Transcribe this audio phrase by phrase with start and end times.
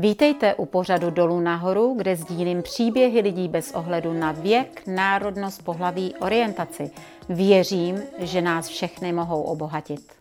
[0.00, 6.14] Vítejte u pořadu Dolů nahoru, kde sdílím příběhy lidí bez ohledu na věk, národnost, pohlaví,
[6.20, 6.90] orientaci.
[7.28, 10.12] Věřím, že nás všechny mohou obohatit.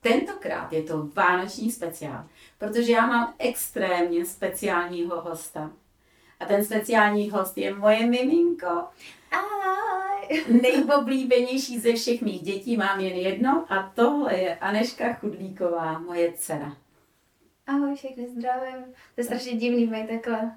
[0.00, 2.24] Tentokrát je to vánoční speciál,
[2.58, 5.70] protože já mám extrémně speciálního hosta.
[6.40, 8.84] A ten speciální host je moje miminko.
[9.30, 10.44] Ahoj.
[10.62, 16.76] Nejoblíbenější ze všech mých dětí mám jen jedno a tohle je Aneška Chudlíková, moje dcera.
[17.66, 18.84] Ahoj, všechny zdravím.
[19.14, 20.52] To je strašně divný být takhle.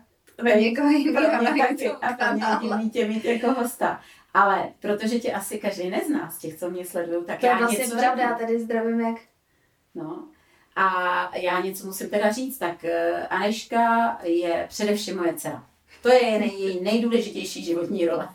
[0.59, 4.01] Někoho jiného na taky, a to mě divný tě mít jako hosta.
[4.33, 7.85] Ale protože tě asi každý nezná z těch, co mě sledují, tak to já vlastně
[7.85, 7.97] něco...
[7.97, 9.15] pravda, tady zdravím jak...
[9.95, 10.27] No.
[10.75, 12.89] A já něco musím teda říct, tak uh,
[13.29, 15.65] Aneška je především moje dcera.
[16.01, 18.29] To je její nejdůležitější životní role.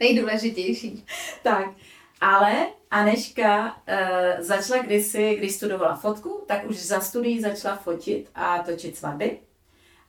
[0.00, 1.04] nejdůležitější.
[1.42, 1.68] tak,
[2.20, 8.62] ale Aneška uh, začala kdysi, když studovala fotku, tak už za studií začala fotit a
[8.62, 9.40] točit svatby.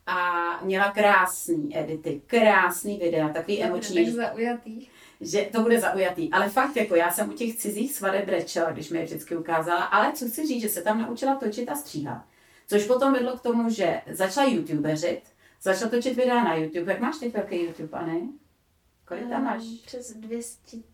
[0.07, 4.05] A měla krásný edity, krásný videa, takový emoční.
[4.05, 4.87] Tak zaujatý.
[5.21, 6.31] Že to bude zaujatý.
[6.31, 9.83] Ale fakt, jako já jsem u těch cizích svadeb brečela, když mi je vždycky ukázala.
[9.83, 12.21] Ale co chci říct, že se tam naučila točit a stříhat.
[12.67, 15.21] Což potom vedlo k tomu, že začala youtubeřit,
[15.61, 16.91] začala točit videa na YouTube.
[16.91, 18.29] Jak máš teď velký YouTube, Anny?
[19.07, 19.63] Kolik tam máš?
[19.85, 20.90] Přes 200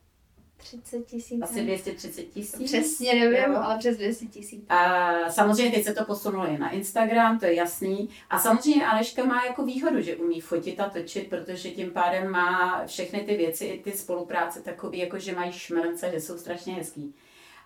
[0.58, 1.41] 30 tisíc.
[1.44, 2.63] Asi 230 tisíc.
[2.63, 3.59] Přesně nevím, jo.
[3.61, 4.66] ale přes 200 tisíc.
[4.69, 8.09] A samozřejmě teď se to posunulo i na Instagram, to je jasný.
[8.30, 12.83] A samozřejmě Aleška má jako výhodu, že umí fotit a točit, protože tím pádem má
[12.86, 17.16] všechny ty věci, i ty spolupráce takový, jako že mají šmrnce, že jsou strašně hezký.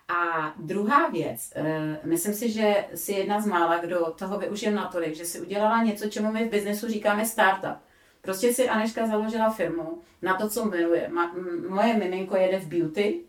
[0.08, 5.14] A druhá věc, uh, myslím si, že si jedna z mála, kdo toho využil natolik,
[5.14, 7.91] že si udělala něco, čemu my v biznesu říkáme startup.
[8.22, 11.08] Prostě si Aneška založila firmu na to, co miluje.
[11.08, 11.34] Ma,
[11.68, 13.20] moje miminko jede v beauty,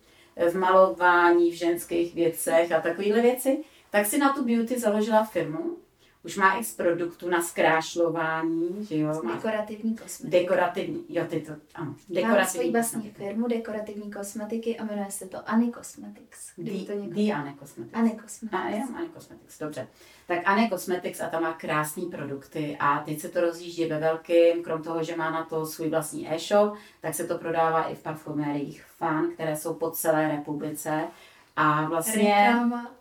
[0.51, 3.63] v malování, v ženských věcech a takovéhle věci.
[3.91, 5.77] Tak si na tu beauty založila firmu
[6.23, 9.21] už má x produktů na zkrášlování, že jo?
[9.23, 10.43] Má dekorativní kosmetiky.
[10.43, 11.95] Dekorativní, jo, ty to, ano.
[12.09, 16.51] Dekorativní Mám svoji vlastní firmu dekorativní kosmetiky a jmenuje se to Anny Cosmetics.
[16.55, 17.15] Kdy to někdo...
[17.15, 17.97] The Anny Cosmetics.
[17.97, 18.63] Anny Cosmetics.
[18.63, 19.87] A já Anny Cosmetics, dobře.
[20.27, 24.63] Tak Anny Cosmetics a tam má krásné produkty a teď se to rozjíždí ve velkým,
[24.63, 28.03] krom toho, že má na to svůj vlastní e-shop, tak se to prodává i v
[28.03, 31.07] parfumériích Fan, které jsou po celé republice.
[31.55, 32.45] A vlastně...
[32.47, 32.91] Reklama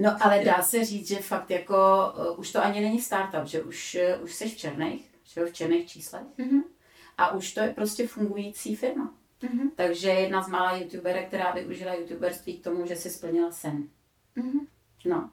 [0.00, 1.76] No ale dá se říct, že fakt jako
[2.32, 5.52] uh, už to ani není startup, že už, uh, už jsi v černých, že v
[5.52, 6.62] černých číslech mm-hmm.
[7.18, 9.14] a už to je prostě fungující firma.
[9.42, 9.70] Mm-hmm.
[9.74, 13.88] Takže jedna z mála youtuberek, která využila youtuberství k tomu, že si splnila sen.
[14.36, 14.66] Mm-hmm.
[15.04, 15.30] No.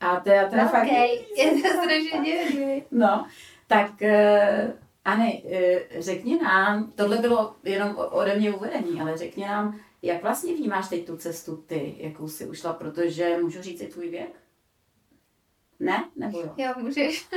[0.00, 0.86] A to je teda fakt...
[1.36, 3.26] je to strašně No,
[3.66, 4.72] tak uh,
[5.04, 10.54] Ani, uh, řekni nám, tohle bylo jenom ode mě uvedení, ale řekni nám, jak vlastně
[10.54, 14.30] vnímáš teď tu cestu ty, jakou jsi ušla, protože můžu říct i tvůj věk?
[15.80, 16.04] Ne?
[16.16, 16.54] Nebo jo?
[16.56, 17.28] Jo, můžeš.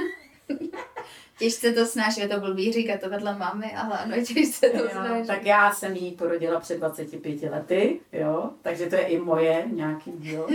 [1.40, 5.28] Těžce to snáš, je to blbý říkat to vedle máme, ale ano, těžce to snáš.
[5.28, 10.12] Tak já jsem jí porodila před 25 lety, jo, takže to je i moje nějaký
[10.12, 10.48] díl.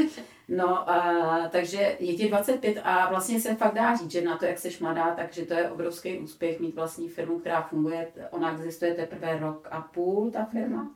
[0.48, 4.44] No, a, takže je ti 25 a vlastně se fakt dá říct, že na to,
[4.44, 8.94] jak jsi mladá, takže to je obrovský úspěch mít vlastní firmu, která funguje, ona existuje
[8.94, 10.90] teprve rok a půl, ta firma.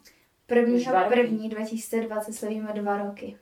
[0.47, 3.37] Prvního první 2020 slavíme dva roky.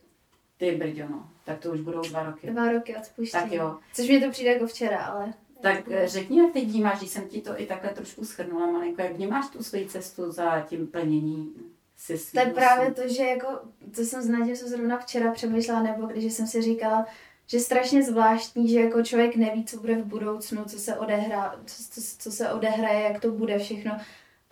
[0.57, 1.31] Ty brďo, no.
[1.45, 2.47] Tak to už budou dva roky.
[2.51, 3.43] Dva roky od spuštění.
[3.43, 3.77] Tak jo.
[3.93, 5.35] Což mi to přijde jako včera, ale...
[5.61, 9.03] Tak eh, řekni, jak teď vnímáš, když jsem ti to i takhle trošku schrnula, malinko,
[9.03, 11.55] jak vnímáš tu svoji cestu za tím plněním
[11.97, 13.49] si To je právě to, že jako,
[13.95, 17.07] to jsem znát, že jsem zrovna včera přemýšlela, nebo když jsem si říkala,
[17.47, 21.83] že strašně zvláštní, že jako člověk neví, co bude v budoucnu, co se odehrá, co,
[21.91, 24.01] co, co se odehraje, jak to bude všechno.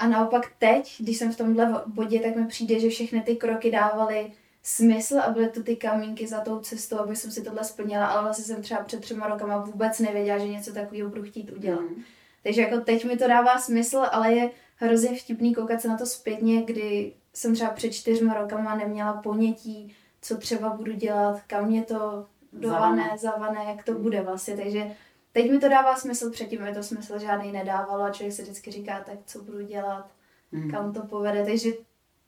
[0.02, 3.70] A naopak teď, když jsem v tomhle bodě, tak mi přijde, že všechny ty kroky
[3.70, 4.32] dávaly
[4.62, 8.22] smysl a byly to ty kamínky za tou cestou, aby jsem si tohle splnila, ale
[8.22, 11.80] vlastně jsem třeba před třema rokama vůbec nevěděla, že něco takového budu chtít udělat.
[11.80, 12.02] Mm.
[12.42, 16.06] Takže jako teď mi to dává smysl, ale je hrozně vtipný koukat se na to
[16.06, 21.82] zpětně, kdy jsem třeba před čtyřma rokama neměla ponětí, co třeba budu dělat, kam mě
[21.82, 24.56] to dované, zavané, jak to bude vlastně.
[24.56, 24.90] Takže
[25.32, 28.70] Teď mi to dává smysl, předtím mi to smysl žádný nedávalo a člověk si vždycky
[28.70, 30.10] říká, tak co budu dělat,
[30.52, 30.70] mm.
[30.70, 31.44] kam to povede.
[31.44, 31.70] Takže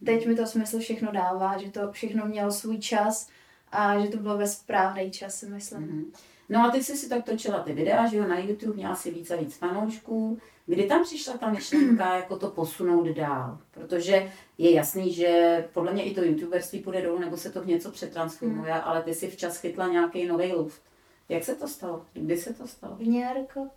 [0.05, 3.29] teď mi to smysl všechno dává, že to všechno mělo svůj čas
[3.73, 5.81] a že to bylo ve správný čas, si myslím.
[5.81, 6.12] Mm.
[6.49, 9.11] No a ty jsi si tak točila ty videa, že jo, na YouTube měla si
[9.11, 10.39] víc a víc fanoušků.
[10.67, 13.59] Kdy tam přišla ta myšlenka jako to posunout dál?
[13.71, 17.67] Protože je jasný, že podle mě i to youtuberství půjde dolů, nebo se to v
[17.67, 18.81] něco přetransformuje, mm.
[18.85, 20.83] ale ty si včas chytla nějaký nový luft.
[21.29, 22.06] Jak se to stalo?
[22.12, 22.97] Kdy se to stalo?
[22.99, 23.71] V New Yorku.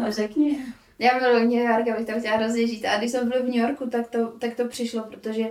[0.00, 0.64] no řekni.
[0.98, 2.86] Já miluji New York, abych tam chtěla hrozně žít.
[2.86, 5.44] A když jsem byla v New Yorku, tak to, tak to přišlo, protože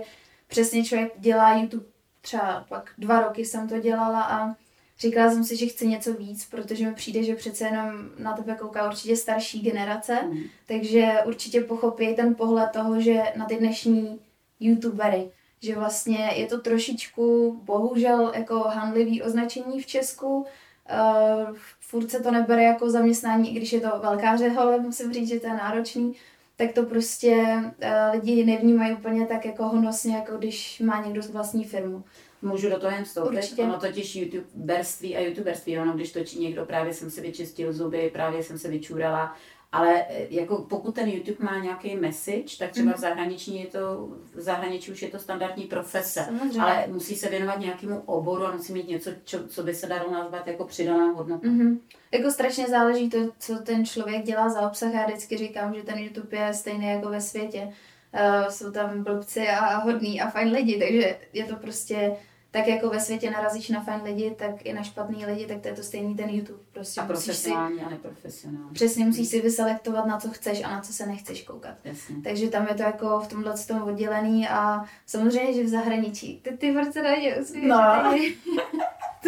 [0.48, 1.84] přesně člověk dělá YouTube
[2.22, 4.54] třeba pak dva roky jsem to dělala a
[4.98, 8.56] říkala jsem si, že chci něco víc, protože mi přijde, že přece jenom na tebe
[8.60, 10.42] kouká určitě starší generace, mm.
[10.66, 14.20] takže určitě pochopí ten pohled toho, že na ty dnešní
[14.60, 15.30] youtubery,
[15.62, 20.46] že vlastně je to trošičku bohužel jako handlivý označení v Česku,
[20.92, 25.28] uh, furt se to nebere jako zaměstnání, i když je to velká řehole, musím říct,
[25.28, 26.14] že to je náročný,
[26.56, 31.64] tak to prostě uh, lidi nevnímají úplně tak jako honosně, jako když má někdo vlastní
[31.64, 32.04] firmu.
[32.42, 33.36] Můžu do toho jen vstoupit?
[33.36, 33.62] Určitě.
[33.62, 38.42] Ono totiž youtuberství a youtuberství, ono když točí někdo, právě jsem se vyčistil zuby, právě
[38.42, 39.36] jsem se vyčůrala,
[39.72, 43.00] ale e, jako pokud ten YouTube má nějaký message, tak třeba v mhm.
[43.00, 46.60] zahraničí je to, v zahraničí už je to standardní profese, Samozřejmě.
[46.60, 50.12] ale musí se věnovat nějakému oboru a musí mít něco, čo, co by se dalo
[50.12, 51.48] nazvat jako přidaná hodnota.
[51.48, 51.78] Mm-hmm.
[52.12, 54.94] Jako strašně záleží to, co ten člověk dělá za obsah.
[54.94, 57.72] Já vždycky říkám, že ten YouTube je stejný jako ve světě.
[58.14, 62.16] Uh, jsou tam blbci a hodní a fajn lidi, takže je to prostě
[62.52, 65.68] tak jako ve světě narazíš na fajn lidi, tak i na špatný lidi, tak to
[65.68, 66.58] je to stejný ten YouTube.
[66.72, 68.74] Prostě a profesionální si, a neprofesionální.
[68.74, 71.74] Přesně musíš si vyselektovat, na co chceš a na co se nechceš koukat.
[71.84, 72.16] Jasně.
[72.24, 76.40] Takže tam je to jako v tomhle tom oddělený a samozřejmě, že v zahraničí.
[76.40, 78.14] Ty, ty vrce ně no.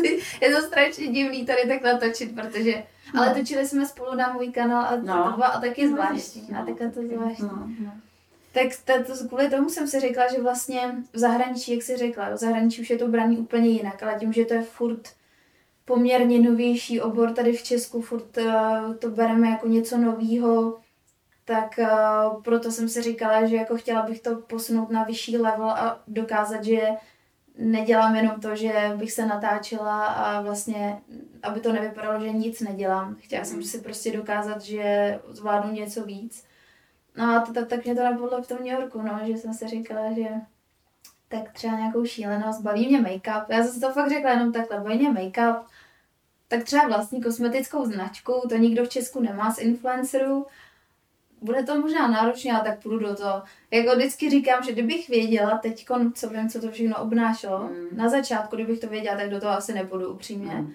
[0.40, 2.82] je to strašně divný tady tak natočit, protože
[3.14, 3.22] no.
[3.22, 5.44] ale točili jsme spolu na můj kanál a, no.
[5.44, 6.48] a taky no, zvláštní.
[6.50, 7.48] No, a takhle to zvláštní.
[7.48, 7.92] No, no.
[8.54, 12.30] Tak to, to, kvůli tomu jsem si řekla, že vlastně v zahraničí, jak jsi řekla,
[12.30, 15.08] v zahraničí už je to braný úplně jinak, ale tím, že to je furt
[15.84, 20.78] poměrně novější obor tady v Česku, furt uh, to bereme jako něco novýho,
[21.44, 25.70] tak uh, proto jsem si říkala, že jako chtěla bych to posunout na vyšší level
[25.70, 26.88] a dokázat, že
[27.58, 31.02] nedělám jenom to, že bych se natáčela a vlastně,
[31.42, 33.16] aby to nevypadalo, že nic nedělám.
[33.20, 36.44] Chtěla jsem si prostě dokázat, že zvládnu něco víc.
[37.16, 39.55] No a to, tak, tak mě to napadlo v tom New Yorku, no, že jsem
[39.55, 40.28] si říkala, že
[41.28, 43.44] tak třeba nějakou šílenost, baví mě make-up.
[43.49, 45.61] Já jsem si to fakt řekla jenom takhle, baví mě make-up,
[46.49, 50.46] tak třeba vlastní kosmetickou značku, to nikdo v Česku nemá z influencerů.
[51.43, 53.43] Bude to možná náročné, ale tak půjdu do toho.
[53.70, 57.96] Jako vždycky říkám, že kdybych věděla teď, co vím, co to všechno obnášelo, mm.
[57.96, 60.55] na začátku, kdybych to věděla, tak do toho asi nepůjdu upřímně.
[60.55, 60.72] Mm.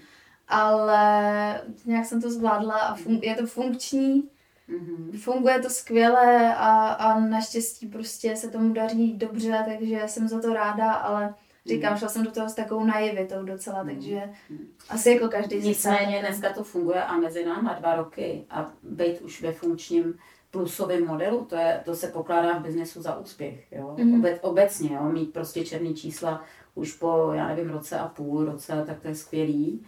[0.48, 4.30] Ale nějak jsem to zvládla a fun- je to funkční
[4.70, 5.18] Mm-hmm.
[5.18, 10.54] Funguje to skvěle a, a naštěstí prostě se tomu daří dobře, takže jsem za to
[10.54, 11.34] ráda, ale
[11.66, 11.98] říkám, mm.
[11.98, 13.90] šla jsem do toho s takovou naivitou docela, mm.
[13.90, 14.68] takže mm.
[14.90, 19.42] asi jako každý Nicméně dneska to funguje a mezi náma dva roky a být už
[19.42, 20.14] ve funkčním
[20.52, 23.72] plusovém modelu, to, je, to se pokládá v biznesu za úspěch.
[23.72, 23.96] Jo?
[23.98, 24.20] Mm.
[24.20, 25.04] Obe, obecně, jo?
[25.04, 26.44] mít prostě černý čísla
[26.76, 29.86] už po, já nevím, roce a půl, roce, tak to je skvělý.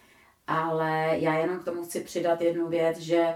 [0.48, 3.36] Ale já jenom k tomu chci přidat jednu věc, že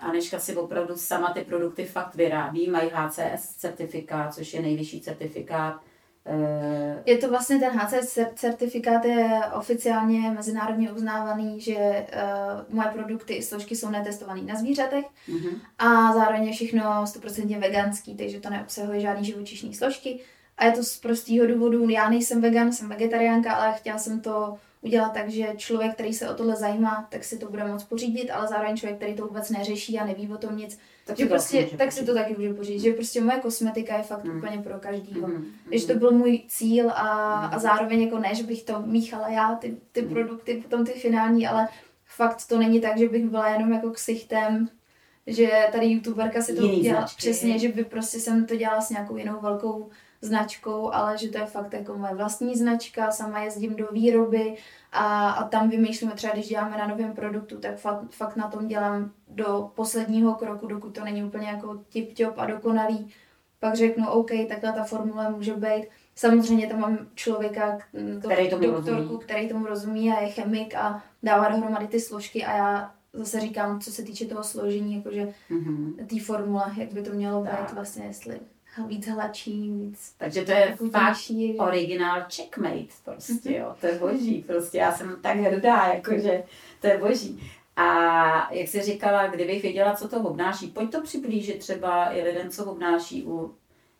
[0.00, 5.80] Aneška si opravdu sama ty produkty fakt vyrábí, mají HCS certifikát, což je nejvyšší certifikát.
[6.28, 13.34] Eh, je to vlastně ten HCS certifikát je oficiálně mezinárodně uznávaný, že uh, moje produkty
[13.34, 15.60] i složky jsou netestované na zvířatech uh-huh.
[15.78, 20.20] a zároveň je všechno 100% veganský, takže to neobsahuje žádný živočišní složky.
[20.58, 24.56] A je to z prostého důvodu, já nejsem vegan, jsem vegetariánka, ale chtěla jsem to
[24.80, 28.30] udělat tak, že člověk, který se o tohle zajímá, tak si to bude moct pořídit,
[28.30, 31.68] ale zároveň člověk, který to vůbec neřeší a neví o tom nic, tak, že prostě,
[31.78, 32.80] tak si to taky může pořídit.
[32.80, 34.36] Že prostě moje kosmetika je fakt mm.
[34.36, 35.28] úplně pro každýho.
[35.28, 35.44] Mm.
[35.68, 37.04] Takže to byl můj cíl a,
[37.46, 37.54] mm.
[37.54, 40.08] a zároveň jako ne, že bych to míchala já, ty, ty mm.
[40.08, 41.68] produkty, potom ty finální, ale
[42.04, 44.68] fakt to není tak, že bych byla jenom jako ksichtem,
[45.26, 47.16] že tady youtuberka si to Jiný dělá značky.
[47.16, 49.90] přesně, že by prostě jsem to dělala s nějakou jinou velkou
[50.26, 54.56] značkou, ale že to je fakt jako moje vlastní značka, sama jezdím do výroby
[54.92, 58.68] a, a tam vymýšlíme třeba, když děláme na novém produktu, tak fakt, fakt na tom
[58.68, 63.12] dělám do posledního kroku, dokud to není úplně jako tip-top a dokonalý.
[63.60, 65.86] Pak řeknu, OK, takhle ta formule může být.
[66.14, 67.78] Samozřejmě tam mám člověka,
[68.22, 69.18] to, který tomu doktorku, rozumí.
[69.18, 73.80] který tomu rozumí a je chemik a dává dohromady ty složky a já zase říkám,
[73.80, 76.06] co se týče toho složení, jakože mm-hmm.
[76.06, 78.40] té formule, jak by to mělo být vlastně, jestli
[78.84, 84.78] víc hladší, víc Takže to je fakt originál checkmate prostě, jo, to je boží, prostě
[84.78, 86.42] já jsem tak hrdá, jakože
[86.80, 87.52] to je boží.
[87.76, 92.50] A jak jsi říkala, kdybych věděla, co to obnáší, pojď to přiblížit třeba i lidem,
[92.50, 93.54] co obnáší u,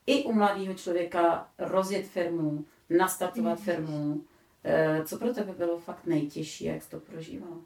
[0.07, 4.21] i u mladého člověka rozjet firmu, nastartovat firmu.
[4.65, 7.57] Eh, co pro tebe bylo fakt nejtěžší, jak jsi to prožívala?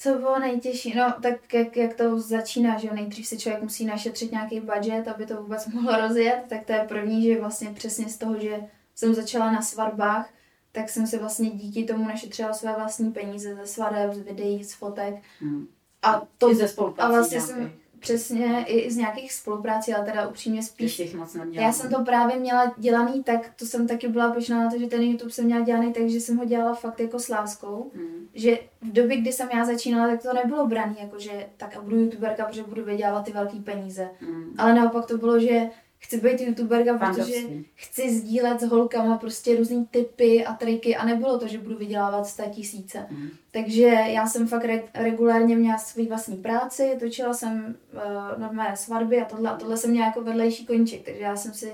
[0.00, 0.94] Co bylo nejtěžší?
[0.96, 5.26] No, tak jak, jak to začíná, že nejdřív si člověk musí našetřit nějaký budget, aby
[5.26, 8.60] to vůbec mohlo rozjet, tak to je první, že vlastně přesně z toho, že
[8.94, 10.30] jsem začala na svatbách,
[10.72, 14.74] tak jsem si vlastně díky tomu našetřila své vlastní peníze ze svadeb, z videí, z
[14.74, 15.14] fotek.
[15.40, 15.66] Hmm.
[16.02, 20.62] A to, I ze a vlastně jsem, přesně i z nějakých spoluprácí, ale teda upřímně
[20.62, 20.96] spíš.
[20.96, 24.70] Těch moc Já jsem to právě měla dělaný tak, to jsem taky byla pyšná na
[24.70, 27.28] to, že ten YouTube jsem měla dělaný tak, že jsem ho dělala fakt jako s
[27.28, 27.90] láskou.
[27.94, 28.28] Hmm.
[28.34, 31.80] Že v době, kdy jsem já začínala, tak to nebylo braný, jako že tak a
[31.80, 34.08] budu youtuberka, protože budu vydělávat ty velké peníze.
[34.20, 34.54] Hmm.
[34.58, 37.34] Ale naopak to bylo, že chci být youtuberka, protože
[37.74, 42.26] chci sdílet s holkama prostě různý typy a triky a nebylo to, že budu vydělávat
[42.26, 43.06] 100 tisíce.
[43.10, 43.28] Mm.
[43.50, 48.76] Takže já jsem fakt re- regulárně měla svůj vlastní práci, točila jsem uh, na mé
[48.76, 51.72] svatby a tohle, a tohle jsem měla jako vedlejší konček, takže já jsem si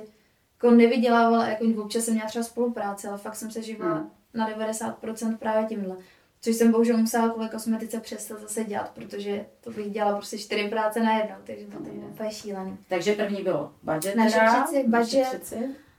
[0.55, 4.11] jako nevydělávala, jako občas jsem měla třeba spolupráci, ale fakt jsem se živila mm.
[4.35, 5.97] na 90% právě tímhle.
[6.45, 10.69] Což jsem bohužel musela kvůli kosmetice přestat zase dělat, protože to bych dělala prostě čtyři
[10.69, 12.79] práce na jedno, takže to je úplně šílený.
[12.89, 15.53] Takže první bylo budget Naše přeci, budget.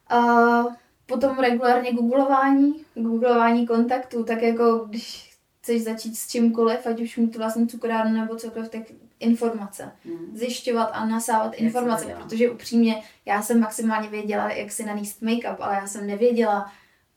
[0.09, 0.19] A
[1.05, 7.35] potom regulárně googlování, googlování kontaktů, tak jako když chceš začít s čímkoliv, ať už mít
[7.35, 8.81] vlastní cukrárnu nebo cokoliv, tak
[9.19, 9.91] informace.
[10.05, 10.37] Hmm.
[10.37, 15.57] Zjišťovat a nasávat jak informace, protože upřímně já jsem maximálně věděla, jak si naníst make-up,
[15.59, 16.71] ale já jsem nevěděla,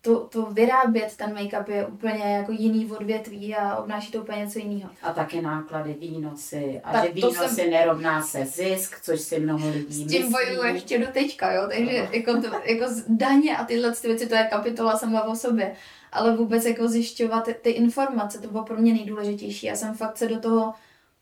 [0.08, 4.58] to, to vyrábět ten make-up je úplně jako jiný odvětví a obnáší to úplně něco
[4.58, 4.90] jiného.
[5.02, 6.80] A taky náklady, výnosy.
[6.84, 7.70] A tak že výnosy jsem...
[7.70, 12.02] nerovná se zisk, což si mnoho lidí S tím bojuju ještě do teďka, jo, takže
[12.02, 12.08] no.
[12.12, 15.74] jako, to, jako daně a tyhle ty věci, to je kapitola sama o sobě.
[16.12, 19.66] Ale vůbec jako zjišťovat ty informace, to bylo pro mě nejdůležitější.
[19.66, 20.74] Já jsem fakt se do toho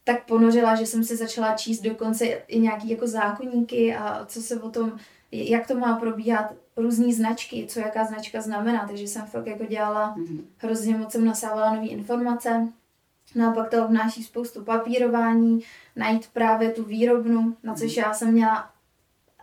[0.05, 4.61] tak ponořila, že jsem si začala číst dokonce i nějaký jako zákonníky a co se
[4.61, 4.99] o tom,
[5.33, 10.17] jak to má probíhat, různé značky, co jaká značka znamená, takže jsem fakt jako dělala,
[10.17, 10.45] mm-hmm.
[10.57, 12.69] hrozně moc jsem nasávala nové informace.
[13.35, 15.61] No a pak to obnáší spoustu papírování,
[15.97, 18.07] najít právě tu výrobnu, na což mm-hmm.
[18.07, 18.71] já jsem měla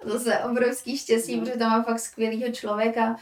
[0.06, 1.40] zase obrovský štěstí, mm-hmm.
[1.40, 3.16] protože tam má fakt skvělýho člověka,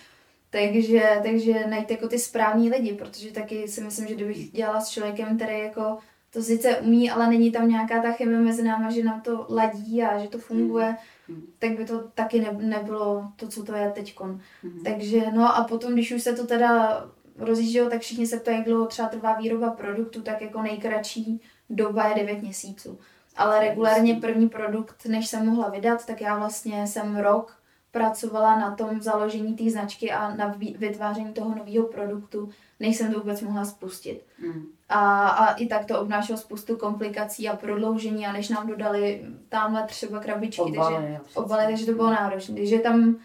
[0.49, 4.89] takže, takže najít jako ty správní lidi, protože taky si myslím, že kdybych dělala s
[4.89, 5.97] člověkem, který jako
[6.33, 10.03] to sice umí, ale není tam nějaká ta chemie mezi náma, že nám to ladí
[10.03, 10.95] a že to funguje,
[11.31, 14.15] mm tak by to taky ne, nebylo to, co to je teď.
[14.15, 14.83] Mm-hmm.
[14.83, 17.03] Takže no a potom, když už se to teda
[17.37, 22.07] rozjíždělo, tak všichni se ptají, jak dlouho třeba trvá výroba produktu, tak jako nejkratší doba
[22.07, 22.99] je 9 měsíců.
[23.35, 27.57] Ale regulárně první produkt, než jsem mohla vydat, tak já vlastně jsem rok
[27.91, 33.19] pracovala na tom založení té značky a na vytváření toho nového produktu, než jsem to
[33.19, 34.25] vůbec mohla spustit.
[34.39, 34.65] Mm.
[34.91, 39.83] A, a i tak to obnášelo spoustu komplikací a prodloužení a než nám dodali tamhle
[39.87, 42.55] třeba krabičky, obaly, takže, obaly, takže to bylo náročné.
[42.55, 43.15] Takže tam,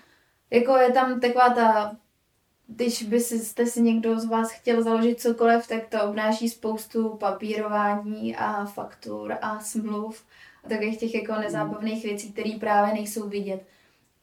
[0.50, 1.96] jako je tam taková ta,
[2.66, 7.08] když by si, jste si někdo z vás chtěl založit cokoliv, tak to obnáší spoustu
[7.08, 10.24] papírování a faktur a smluv
[10.64, 13.66] a takových těch jako nezábavných věcí, které právě nejsou vidět.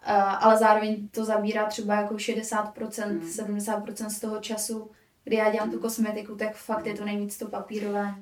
[0.07, 3.19] Uh, ale zároveň to zabírá třeba jako 60%, mm.
[3.19, 4.91] 70% z toho času,
[5.23, 8.15] kdy já dělám tu kosmetiku, tak fakt je to nejvíc to papírové.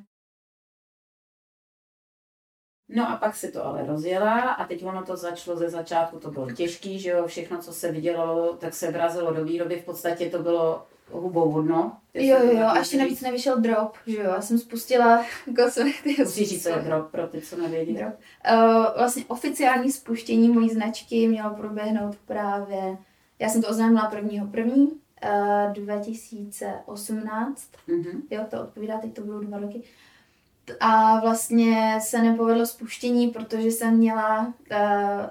[2.90, 6.32] No a pak si to ale rozjela a teď ono to začalo ze začátku, to
[6.32, 10.30] bylo těžký, že jo, všechno, co se vydělalo, tak se vrazilo do výroby, v podstatě
[10.30, 11.98] to bylo hubou vodno.
[12.14, 16.22] Jo, jo, jo, a ještě navíc nevyšel drop, že jo, já jsem spustila kosmetiku.
[16.22, 17.94] Musíš říct, co je drop pro ty, co nevědí.
[17.94, 18.14] Drop.
[18.54, 22.98] Uh, vlastně oficiální spuštění mojí značky mělo proběhnout právě,
[23.40, 25.01] já jsem to oznámila prvního první,
[25.74, 27.70] 2018.
[27.90, 28.22] Mm-hmm.
[28.32, 29.84] Jo, to odpovídá, teď to budou dva roky.
[30.80, 34.54] A vlastně se nepovedlo spuštění, protože jsem měla uh,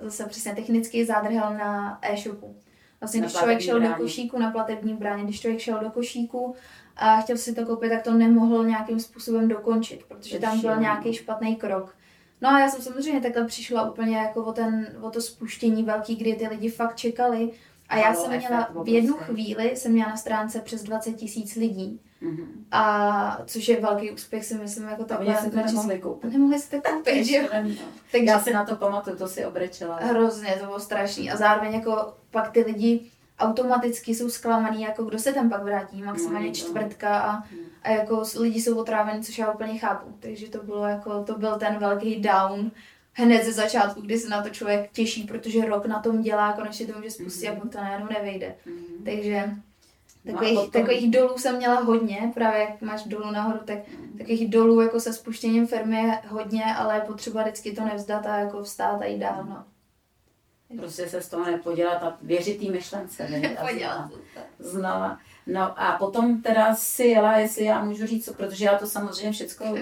[0.01, 2.57] zase přesně technický zádrhel na e-shopu.
[3.01, 3.95] Vlastně, na když člověk šel bráně.
[3.95, 6.55] do košíku na platební bráně, když člověk šel do košíku
[6.97, 11.15] a chtěl si to koupit, tak to nemohl nějakým způsobem dokončit, protože tam byl nějaký
[11.15, 11.97] špatný krok.
[12.41, 16.17] No a já jsem samozřejmě takhle přišla úplně jako o, ten, o to spuštění velký,
[16.17, 17.51] kdy ty lidi fakt čekali
[17.91, 22.01] a já jsem měla, v jednu chvíli jsem měla na stránce přes 20 tisíc lidí.
[22.23, 22.47] Mm-hmm.
[22.71, 25.37] A což je velký úspěch, si myslím, jako takhle.
[25.37, 26.33] A si to nemohli koupit.
[26.33, 27.49] Nemohli si to koupit, že
[28.13, 29.97] Takže já si na to pamatuju, to si obrečela.
[29.97, 31.31] Hrozně, to bylo strašný.
[31.31, 36.03] A zároveň jako pak ty lidi automaticky jsou zklamaný, jako kdo se tam pak vrátí,
[36.03, 37.61] maximálně no, čtvrtka a, hmm.
[37.83, 40.17] a jako lidi jsou otrávení, což já úplně chápu.
[40.21, 42.71] Takže to bylo jako, to byl ten velký down
[43.21, 46.87] hned ze začátku, kdy se na to člověk těší, protože rok na tom dělá, konečně
[46.87, 47.67] to může spustit mm-hmm.
[47.67, 48.55] a to najednou nevejde.
[48.67, 49.05] Mm-hmm.
[49.05, 49.51] Takže
[50.27, 50.83] takových, no potom...
[50.83, 54.19] takových dolů jsem měla hodně, právě jak máš dolů nahoru, tak mm.
[54.19, 58.37] takových dolů jako se spuštěním firmy je hodně, ale je potřeba vždycky to nevzdat a
[58.37, 59.45] jako vstát a jít dál.
[59.49, 59.65] No.
[60.77, 63.29] Prostě se z toho nepodělat a věřit té myšlence.
[63.29, 63.39] Ne?
[63.39, 64.11] Nepodělat.
[64.59, 65.19] Znala.
[65.47, 69.75] No a potom teda si jela, jestli já můžu říct, protože já to samozřejmě všechno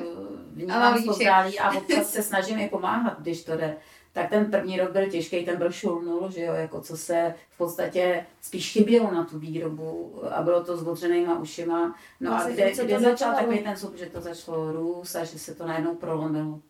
[0.64, 3.76] vnímám pozdálí a občas se snažím i pomáhat, když to jde.
[4.12, 7.58] Tak ten první rok byl těžký, ten byl šulnul, že jo, jako co se v
[7.58, 11.94] podstatě spíš chybělo na tu výrobu a bylo to s otřenýma ušima.
[12.20, 15.54] No a kde, kde začal takový ten sup, že to začalo růst a že se
[15.54, 16.60] to najednou prolomilo?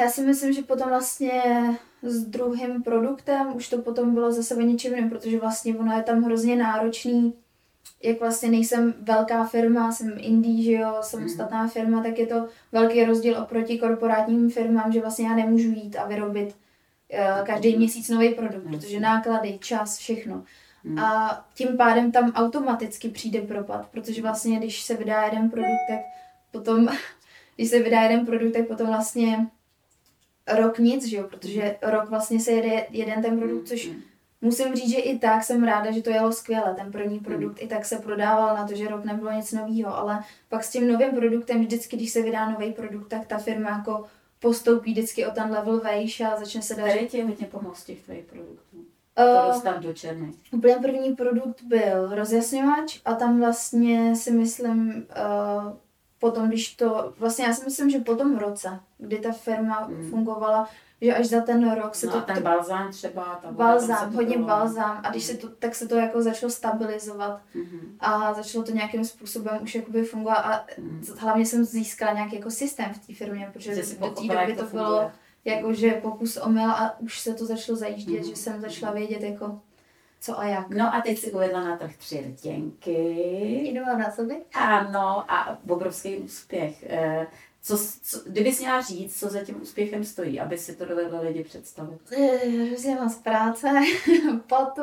[0.00, 1.42] Já si myslím, že potom vlastně
[2.02, 6.22] s druhým produktem už to potom bylo zase o jiném, protože vlastně ono je tam
[6.22, 7.34] hrozně náročný,
[8.02, 11.68] jak vlastně nejsem velká firma, jsem indie, že jo, samostatná mm.
[11.68, 16.06] firma, tak je to velký rozdíl oproti korporátním firmám, že vlastně já nemůžu jít a
[16.06, 16.56] vyrobit
[17.12, 17.78] uh, každý mhm.
[17.78, 18.70] měsíc nový produkt, mm.
[18.70, 20.44] protože náklady, čas, všechno.
[20.84, 20.98] Mm.
[20.98, 26.00] A tím pádem tam automaticky přijde propad, protože vlastně když se vydá jeden produkt, tak
[26.50, 26.88] potom,
[27.56, 29.46] když se vydá jeden produkt, tak potom vlastně
[30.56, 34.02] rok nic, že jo, protože rok vlastně se jede jeden ten produkt, což mm.
[34.40, 37.66] Musím říct, že i tak jsem ráda, že to jelo skvěle, ten první produkt mm.
[37.66, 40.92] i tak se prodával na to, že rok nebylo nic nového, ale pak s tím
[40.92, 44.04] novým produktem vždycky, když se vydá nový produkt, tak ta firma jako
[44.38, 46.94] postoupí vždycky o ten level vejš a začne se dařit.
[46.94, 48.76] Tady ti hodně pomoct těch tvých produktů.
[49.14, 50.32] To dostat do černy.
[50.52, 55.76] Úplně první produkt byl rozjasňovač a tam vlastně si myslím, uh,
[56.18, 60.10] potom, když to, vlastně já si myslím, že po tom roce, kdy ta firma hmm.
[60.10, 60.68] fungovala,
[61.00, 62.18] že až za ten rok se no to...
[62.18, 63.40] A ten balzám třeba.
[63.42, 65.00] Ta balzám, hodně balzám.
[65.04, 67.80] A když se to, tak se to jako začalo stabilizovat mm-hmm.
[68.00, 71.02] a začalo to nějakým způsobem už jakoby fungovat a mm.
[71.18, 74.70] hlavně jsem získala nějaký jako systém v té firmě, protože do té doby to, to
[74.70, 75.10] bylo
[75.44, 78.28] jakože pokus omyl a už se to začalo zajíždět, mm.
[78.28, 79.60] že jsem začala vědět jako
[80.20, 80.70] co a jak.
[80.70, 82.92] No a teď si uvedla na trh tři rtěnky.
[83.72, 84.36] Jdou na sobě?
[84.54, 86.84] Ano, a obrovský úspěch.
[87.66, 91.44] Co, co, kdybys měla říct, co za tím úspěchem stojí, aby si to dovedlo lidi
[91.44, 92.00] představit?
[92.66, 93.68] Hrozně moc práce,
[94.46, 94.82] potu.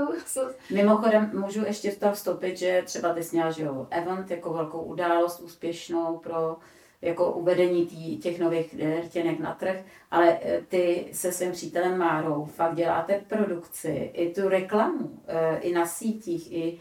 [0.73, 4.53] Mimochodem, můžu ještě v toho vstoupit, že třeba ty jsi měla, že jo, event jako
[4.53, 6.57] velkou událost úspěšnou pro
[7.01, 8.75] jako uvedení tý, těch nových
[9.05, 9.77] rtěnek na trh,
[10.11, 15.73] ale eh, ty se svým přítelem Márou fakt děláte produkci, i tu reklamu, eh, i
[15.73, 16.79] na sítích, i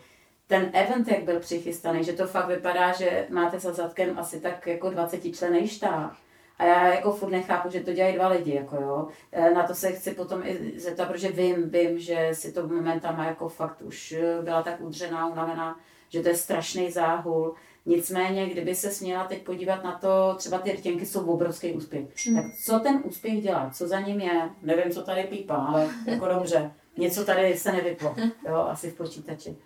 [0.53, 4.67] ten event, jak byl přichystaný, že to fakt vypadá, že máte za zadkem asi tak
[4.67, 6.13] jako 20 člený štáb.
[6.59, 9.09] A já jako furt nechápu, že to dělají dva lidi, jako jo.
[9.33, 13.27] Eh, na to se chci potom i zeptat, protože vím, vím, že si to momentama
[13.27, 17.55] jako fakt už byla tak udřená, unavená, že to je strašný záhul
[17.87, 22.27] Nicméně, kdyby se směla teď podívat na to, třeba ty rtěnky jsou obrovský úspěch.
[22.27, 22.37] Hmm.
[22.37, 23.71] Tak co ten úspěch dělá?
[23.75, 24.51] Co za ním je?
[24.63, 26.73] Nevím, co tady pípá, ale jako dobře.
[26.97, 28.15] Něco tady se nevyplo,
[28.49, 29.57] jo, asi v počítači.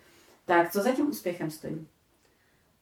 [0.47, 1.87] Tak co za tím úspěchem stojí?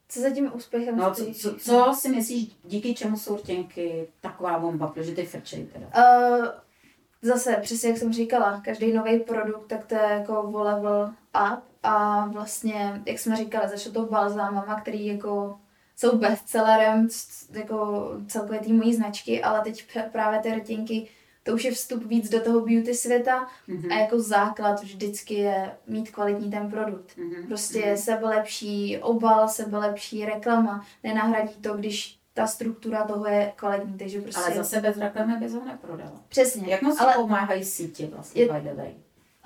[0.10, 1.34] Co za tím úspěchem no, stojí?
[1.34, 5.88] Co, co, co si myslíš, díky čemu jsou rtěnky taková bomba, protože ty frčejí teda?
[5.98, 6.46] Uh,
[7.22, 11.14] zase, přesně jak jsem říkala, každý nový produkt, tak to je jako o level
[11.54, 15.60] up a vlastně, jak jsme říkali, začalo to balzámama, který jako
[15.96, 17.08] jsou bestsellerem
[17.52, 21.10] jako celkové té mojí značky, ale teď právě ty rtěnky,
[21.46, 23.94] to už je vstup víc do toho beauty světa mm-hmm.
[23.94, 27.18] a jako základ vždycky je mít kvalitní ten produkt.
[27.18, 27.48] Mm-hmm.
[27.48, 27.96] Prostě mm-hmm.
[27.96, 34.42] sebelepší obal, sebelepší reklama, nenahradí to, když ta struktura toho je kvalitní, takže prostě...
[34.42, 36.22] Ale zase bez reklamy bys ho neprodala.
[36.28, 36.68] Přesně.
[36.68, 37.14] Jak moc ale...
[37.14, 38.54] pomáhají sítě vlastně, je...
[38.54, 38.94] by the way?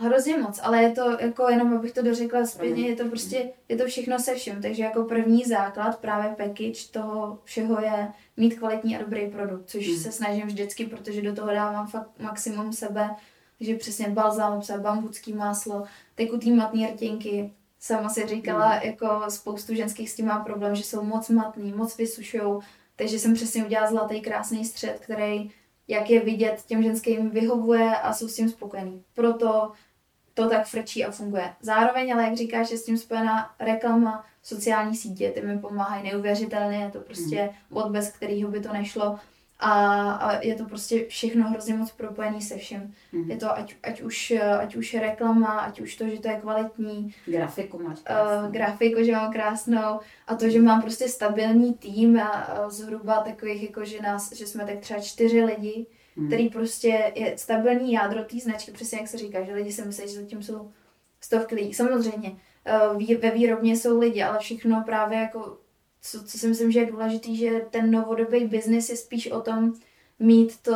[0.01, 3.77] Hrozně moc, ale je to jako jenom, abych to dořekla zpětně, je to prostě, je
[3.77, 8.07] to všechno se vším, takže jako první základ, právě package toho všeho je
[8.37, 9.97] mít kvalitní a dobrý produkt, což hmm.
[9.97, 13.09] se snažím vždycky, protože do toho dávám fakt maximum sebe,
[13.57, 15.83] takže přesně balzám, třeba bambucký máslo,
[16.15, 18.81] tekutý matný rtěnky, sama si říkala, hmm.
[18.83, 22.59] jako spoustu ženských s tím má problém, že jsou moc matný, moc vysušou,
[22.95, 25.51] takže jsem přesně udělala zlatý krásný střed, který
[25.87, 29.03] jak je vidět, těm ženským vyhovuje a jsou s tím spokojený.
[29.13, 29.71] Proto
[30.43, 31.53] to tak frčí a funguje.
[31.61, 36.77] Zároveň, ale jak říkáš, je s tím spojená reklama, sociální sítě, ty mi pomáhají neuvěřitelně,
[36.77, 37.93] je to prostě bod, mm.
[37.93, 39.19] bez kterého by to nešlo.
[39.61, 42.95] A, a je to prostě všechno hrozně moc propojený se vším.
[43.11, 43.31] Mm.
[43.31, 47.15] Je to ať, ať, už, ať už reklama, ať už to, že to je kvalitní.
[47.25, 49.99] Grafiku máš Uh, grafiku, že mám krásnou.
[50.27, 54.47] A to, že mám prostě stabilní tým a, a zhruba takových, jako že, nás, že
[54.47, 55.85] jsme tak třeba čtyři lidi,
[56.19, 56.27] hmm.
[56.27, 60.07] který prostě je stabilní jádro té značky, přesně jak se říká, že lidi si myslí,
[60.07, 60.71] že zatím jsou
[61.21, 61.73] stovky lidí.
[61.73, 65.57] Samozřejmě, eh, ve výrobně jsou lidi, ale všechno právě jako,
[66.01, 69.73] co, co si myslím, že je důležité, že ten novodobý biznis je spíš o tom,
[70.19, 70.75] mít to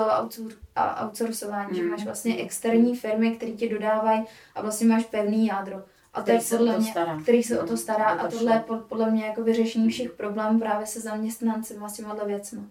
[1.04, 1.76] outsourcování, hmm.
[1.76, 4.24] že máš vlastně externí firmy, které ti dodávají
[4.56, 5.84] a vlastně máš pevný jádro.
[6.14, 7.22] A to je podle mě, stará.
[7.22, 7.78] který se o to hmm.
[7.78, 11.94] stará a tohle je podle mě jako vyřešení všech problémů právě se zaměstnanci a s
[11.94, 12.62] těma věcmi.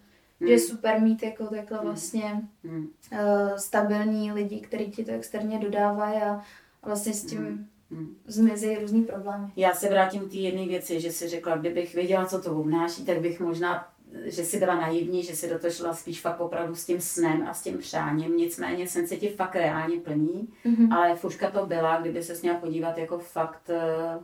[0.42, 0.48] Hmm.
[0.48, 1.87] Že je super mít jako takhle hmm.
[1.87, 2.88] vlastně hmm.
[3.12, 6.42] Uh, stabilní lidi, kteří ti to externě dodávají a
[6.83, 7.66] vlastně s tím hmm.
[7.90, 8.16] Hmm.
[8.26, 9.46] zmizí různý problémy.
[9.57, 13.05] Já se vrátím k té jedné věci, že si řekla, kdybych věděla, co to obnáší,
[13.05, 13.92] tak bych možná
[14.24, 17.46] že si byla naivní, že si do toho šla spíš fakt opravdu s tím snem
[17.48, 20.94] a s tím přáním, nicméně sen se ti fakt reálně plní, mm-hmm.
[20.94, 24.18] ale fuška to byla, kdyby se měla podívat jako fakt, eh,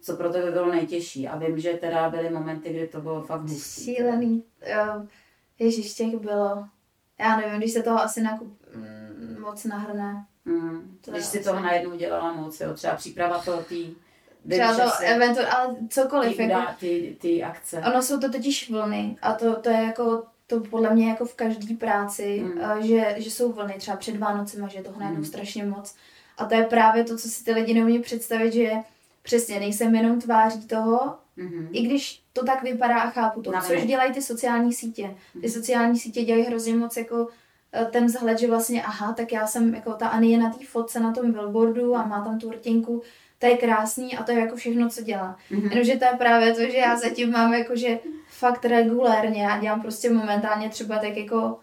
[0.00, 3.42] co pro tebe bylo nejtěžší a vím, že teda byly momenty, kdy to bylo fakt
[3.42, 3.84] hustý.
[3.84, 4.44] Šílený.
[4.62, 5.06] Uh,
[5.62, 6.64] Ježíš, těch bylo.
[7.18, 10.26] já nevím, když se toho asi nakup, mm, moc nahrne.
[10.44, 10.98] Mm.
[11.04, 12.74] To Když si toho najednou dělala moc, jo.
[12.74, 13.94] Třeba příprava toho tý,
[14.50, 16.36] Třeba to eventu, ale cokoliv.
[16.36, 17.78] ty, Jako, ty, ty akce.
[17.92, 21.34] ono jsou to totiž vlny a to, to je jako to podle mě jako v
[21.34, 22.48] každé práci, Mm.
[22.76, 22.82] mm.
[22.86, 25.24] že, že jsou vlny, třeba před Vánocema, že je toho najednou Mm.
[25.24, 25.94] strašně moc.
[26.38, 28.70] A to je právě to, co si ty lidi neumí představit, že
[29.22, 31.68] přesně nejsem jenom tváří toho, Mhm.
[31.72, 33.78] i když to tak vypadá a chápu to, Navenek.
[33.78, 35.14] což dělají ty sociální sítě.
[35.32, 35.48] Ty Mhm.
[35.48, 37.28] sociální sítě dělají hrozně moc jako
[37.74, 40.64] eh, ten vzhled, že vlastně aha, tak já jsem jako ta Ani je na té
[40.66, 43.02] fotce na tom billboardu a má tam tu rtinku,
[43.38, 45.36] to je krásný a to je jako všechno, co dělá.
[45.50, 45.68] Mhm.
[45.70, 50.10] Jenomže to je právě to, že já zatím mám jakože fakt regulérně, já dělám prostě
[50.10, 51.58] momentálně třeba tak jako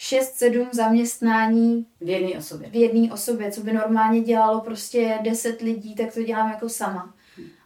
[0.00, 2.70] 6-7 zaměstnání V jedné osobě.
[2.70, 7.14] v jedné osobě, co by normálně dělalo prostě 10 lidí, tak to dělám jako sama.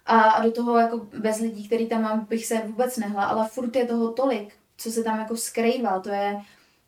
[0.06, 3.48] A, a do toho jako bez lidí, který tam mám, bych se vůbec nehla, ale
[3.48, 6.36] furt je toho tolik, co se tam jako skrývá, to je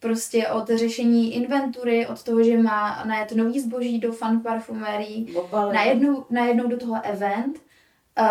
[0.00, 5.74] prostě od řešení inventury, od toho, že má najet nový zboží do fan parfumerii, Obaly.
[5.74, 8.26] najednou, najednou do toho event, uh,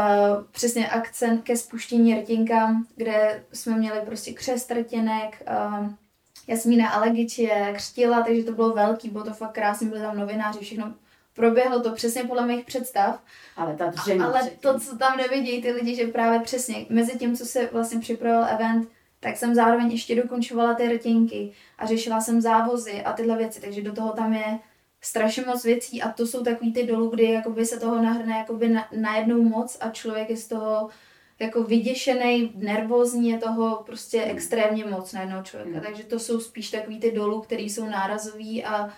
[0.52, 5.44] přesně akcent ke spuštění rtinkám, kde jsme měli prostě křest rtěnek,
[5.82, 5.88] uh,
[6.48, 7.40] Jasmína Alegič
[7.76, 10.94] křtila, takže to bylo velký, bylo to fakt krásný, byli tam novináři, všechno
[11.34, 13.20] proběhlo to přesně podle mých představ,
[13.58, 14.22] Ale ta dřeň.
[14.22, 18.00] ale to, co tam nevidějí ty lidi, že právě přesně mezi tím, co se vlastně
[18.00, 23.38] připravoval event, tak jsem zároveň ještě dokončovala ty rtinky a řešila jsem závozy a tyhle
[23.38, 24.60] věci, takže do toho tam je
[25.02, 28.68] strašně moc věcí a to jsou takový ty dolů, kdy jakoby se toho nahrne jakoby
[28.70, 30.90] na, najednou moc a člověk je z toho
[31.40, 35.78] jako vyděšený, nervózní, je toho prostě extrémně moc na jednoho člověka.
[35.78, 35.84] Mm.
[35.86, 38.90] Takže to jsou spíš takový ty dolů, které jsou nárazový a,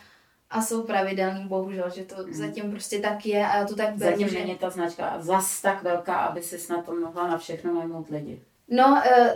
[0.49, 4.11] a jsou pravidelný, bohužel, že to zatím prostě tak je a já to tak beru,
[4.11, 4.39] Zatím že...
[4.39, 8.41] není ta značka zas tak velká, aby si na to mohla na všechno najmout lidi.
[8.69, 9.27] No, uh,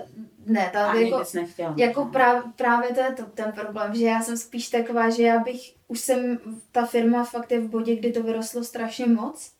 [0.45, 1.73] ne, ta, Ani jako, bys nechtěla.
[1.77, 5.39] jako práv, právě to je to, ten problém, že já jsem spíš taková, že já
[5.39, 6.39] bych, už jsem,
[6.71, 9.51] ta firma fakt je v bodě, kdy to vyrostlo strašně moc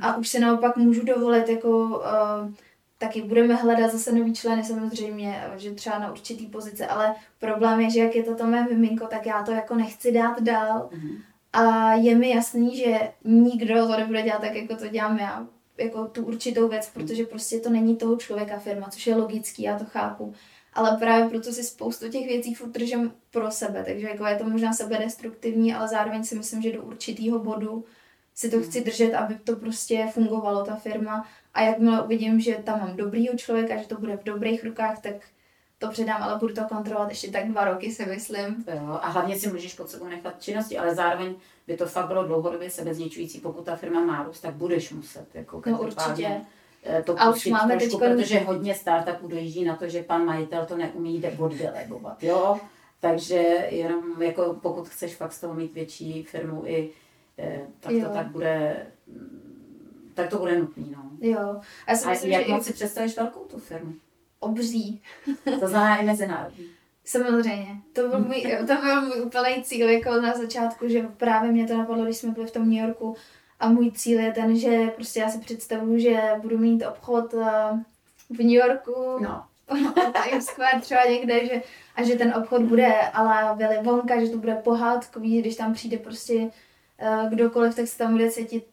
[0.00, 2.52] a už se naopak můžu dovolit, jako uh,
[2.98, 7.90] taky budeme hledat zase nový členy samozřejmě, že třeba na určitý pozice, ale problém je,
[7.90, 11.16] že jak je to to mé miminko, tak já to jako nechci dát dál Mhm.
[11.52, 15.46] a je mi jasný, že nikdo to nebude dělat tak, jako to dělám já,
[15.78, 19.78] jako tu určitou věc, protože prostě to není toho člověka firma, což je logický, já
[19.78, 20.34] to chápu.
[20.74, 24.44] Ale právě proto si spoustu těch věcí furt držím pro sebe, takže jako je to
[24.44, 27.84] možná sebedestruktivní, ale zároveň si myslím, že do určitého bodu
[28.34, 31.26] si to chci držet, aby to prostě fungovalo, ta firma.
[31.56, 35.14] A jakmile uvidím, že tam mám dobrýho člověka, že to bude v dobrých rukách, tak
[35.78, 38.64] to předám, ale budu to kontrolovat ještě tak dva roky, si myslím.
[38.74, 41.34] Jo, a hlavně si můžeš pod sebou nechat činnosti, ale zároveň
[41.66, 43.40] by to fakt bylo dlouhodobě sebezničující.
[43.40, 45.26] Pokud ta firma má růst, tak budeš muset.
[45.34, 46.40] Jako No určitě.
[46.84, 50.24] eh, To A už máme trošku, teďko- protože hodně startupů dojíždí na to, že pan
[50.24, 52.60] majitel to neumí de- oddelegovat, jo.
[53.00, 53.36] Takže
[53.70, 56.90] jenom jako pokud chceš fakt z toho mít větší firmu i,
[57.38, 58.08] eh, tak Jo.
[58.08, 61.05] to tak bude, mm, tak to bude nutný, no.
[61.20, 61.60] Jo.
[61.86, 63.92] A já si A myslím, jak že moc si představíš velkou tu firmu?
[64.40, 65.02] obří.
[65.60, 66.66] To znamená i mezinárodní.
[67.04, 67.68] Samozřejmě.
[67.92, 71.76] To byl můj, to byl můj úplný cíl jako na začátku, že právě mě to
[71.78, 73.16] napadlo, když jsme byli v tom New Yorku
[73.60, 77.44] a můj cíl je ten, že prostě já si představuju, že budu mít obchod eh,
[78.30, 79.44] v New Yorku, No,
[80.24, 81.62] Times Square třeba někde, že,
[81.96, 85.98] a že ten obchod bude ala Willy Wonka, že to bude pohádkový, když tam přijde
[85.98, 88.66] prostě uh, kdokoliv, tak se tam bude cítit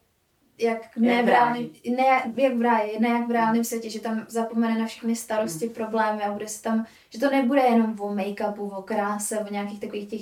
[0.58, 2.04] jak ne, Jak v reálném, ne
[2.38, 5.74] jak v ráji, ne jak v reálném světě, že tam zapomene na všechny starosti, Hmm.
[5.74, 9.80] problémy a bude se tam, že to nebude jenom o make-upu, o kráse, o nějakých
[9.80, 10.22] takových těch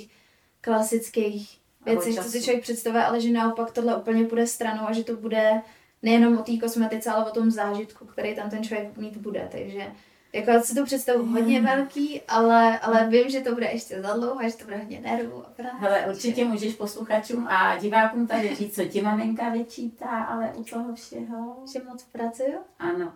[0.62, 5.04] klasických věcech, co si člověk představuje, ale že naopak tohle úplně bude stranou a že
[5.04, 5.62] to bude
[6.02, 9.88] nejenom o té kosmetice, ale o tom zážitku, který tam ten člověk mít bude, takže
[10.34, 14.50] jako si to představu hodně velký, ale, ale vím, že to bude ještě za dlouho,
[14.50, 15.76] že to bude hodně nervů a práce.
[15.80, 20.96] Hele, určitě můžeš posluchačům a divákům tady říct, co ti maminka vyčítá, ale u toho
[20.96, 21.56] všeho...
[21.74, 22.58] Že moc pracuju.
[22.80, 23.14] Ano.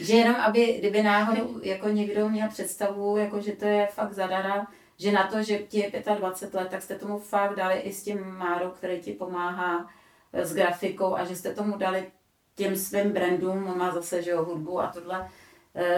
[0.00, 4.66] Že jenom, aby, kdyby náhodou jako někdo měl představu, jako že to je fakt zadara,
[4.98, 8.02] že na to, že ti je 25 let, tak jste tomu fakt dali i s
[8.02, 9.90] tím Márou, který ti pomáhá
[10.32, 12.10] eh, s grafikou a že jste tomu dali
[12.54, 15.28] těm svým brandům, on má zase, že jo, hudbu a tohle,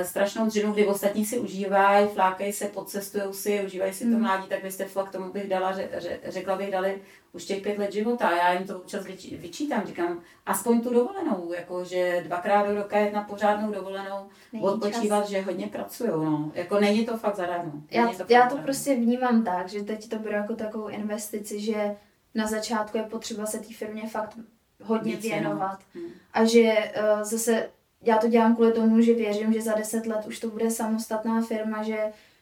[0.02, 4.20] strašnou dřinu, kdy ostatní si užívají, flákají se, podcestují si, užívají si to Mm.
[4.22, 7.62] mládí, tak vy jste fakt tomu bych dala, ře, ře, řekla bych, dali už těch
[7.62, 8.28] pět let života.
[8.28, 12.74] A já jim to občas vyčí- vyčítám, říkám, aspoň tu dovolenou, jako že dvakrát do
[12.74, 16.52] roka jet na pořádnou dovolenou, Není odpočívat, že hodně pracují, no.
[16.54, 17.72] Jako není to fakt zadarmo.
[17.90, 18.64] Já, Není fakt já to zadarmo.
[18.64, 21.96] prostě vnímám tak, že teď to beru jako takovou investici, že
[22.34, 24.38] na začátku je potřeba se té firmě fakt
[24.82, 25.78] hodně Víc věnovat.
[25.94, 26.04] Hmm.
[26.32, 27.70] A že uh, zase
[28.04, 31.42] já to dělám kvůli tomu, že věřím, že za deset let už to bude samostatná
[31.42, 31.98] firma, že,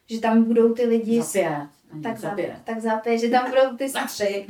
[0.07, 2.03] že tam budou ty lidi, Za pět.
[2.03, 2.53] Tak za pět.
[2.65, 4.47] tak za pět, že tam budou ty, Za tři.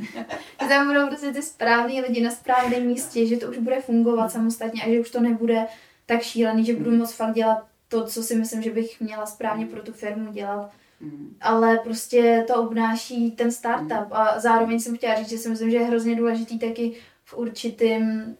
[0.61, 4.31] že tam budou prostě ty správní lidi na správném místě, že to už bude fungovat
[4.31, 5.65] samostatně a že už to nebude
[6.05, 9.65] tak šílený, že budu moct fakt dělat to, co si myslím, že bych měla správně
[9.65, 10.71] pro tu firmu dělat.
[10.99, 11.35] Mm.
[11.41, 15.77] Ale prostě to obnáší ten startup a zároveň jsem chtěla říct, že si myslím, že
[15.77, 16.93] je hrozně důležitý taky
[17.33, 18.35] v určitém,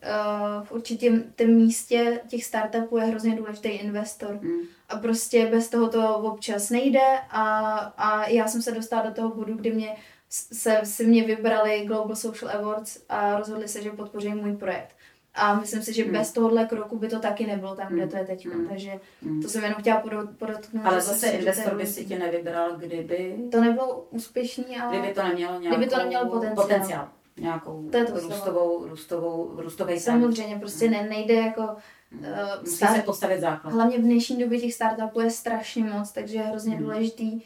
[0.59, 4.39] uh, v určitém tém místě těch startupů je hrozně důležitý investor.
[4.41, 4.59] Mm.
[4.89, 9.29] A prostě bez toho to občas nejde a, a já jsem se dostala do toho
[9.35, 9.95] bodu, kdy mě
[10.29, 14.89] se, si mě vybrali Global Social Awards a rozhodli se, že podpoří můj projekt.
[15.35, 16.13] A myslím si, že Hmm.
[16.13, 18.11] bez tohohle kroku by to taky nebylo tam, kde Hmm.
[18.11, 18.45] to je teď.
[18.47, 18.67] Hmm.
[18.67, 19.41] Takže Mm.
[19.41, 20.85] to jsem jenom chtěla podot- podotknout.
[20.85, 24.97] Ale zase investor by si tě nevybral, kdyby, To nebylo úspěšný, ale...
[24.97, 26.55] kdyby to nemělo nějakou Kdyby to nemělo potenciál.
[26.67, 27.09] potenciál.
[27.39, 28.29] Nějakou To je to slovo.
[28.29, 30.21] růstovou, růstovou, růstový trend.
[30.21, 31.61] Samozřejmě, prostě ne, nejde jako...
[31.61, 32.27] Uh,
[32.61, 33.73] Musí start, se postavit základ.
[33.73, 36.83] hlavně v dnešní době těch startupů je strašně moc, takže je hrozně Hmm.
[36.83, 37.41] důležitý,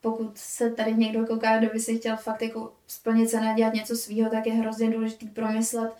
[0.00, 3.74] pokud se tady někdo kouká, kdo by si chtěl fakt jako splnit se a dělat
[3.74, 5.92] něco svýho, tak je hrozně důležitý promyslet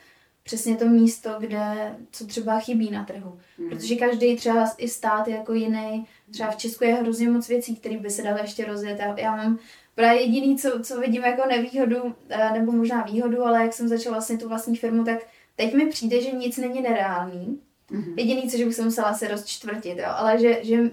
[0.45, 3.39] přesně to místo, kde, co třeba chybí na trhu.
[3.59, 3.69] Mm.
[3.71, 6.07] Protože každý třeba i stát je jako jiný.
[6.31, 8.99] Třeba v Česku je hrozně moc věcí, které by se daly ještě rozjet.
[8.99, 9.59] Já, já mám
[9.95, 14.15] právě jediný, co, co vidím jako nevýhodu, eh, nebo možná výhodu, ale jak jsem začala
[14.15, 15.19] vlastně tu vlastní firmu, tak
[15.57, 17.61] teď mi přijde, že nic není nereálný.
[17.91, 18.15] Mhm.
[18.19, 20.91] Jediný, co že bych se musela asi rozčtvrtit, jo, ale že, že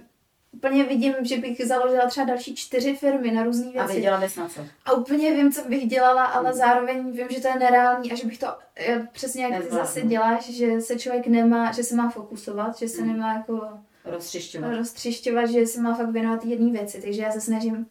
[0.52, 3.94] úplně vidím, že bych založila třeba další čtyři firmy na různé A věci.
[3.94, 4.62] věděla bys na co?
[4.86, 6.58] A úplně vím, co bych dělala, ale Mm.
[6.58, 9.86] zároveň vím, že to je nereálný a že bych to eh, přesně jak ty Nezvládnu.
[9.88, 13.08] zase děláš, že se člověk nemá, že se má fokusovat, že se Mm.
[13.08, 13.68] nemá jako
[14.06, 14.76] Roztřišťovat.
[14.78, 17.02] roztřišťovat, že se má fakt věnovat jedné věci.
[17.02, 17.86] Takže já se snažím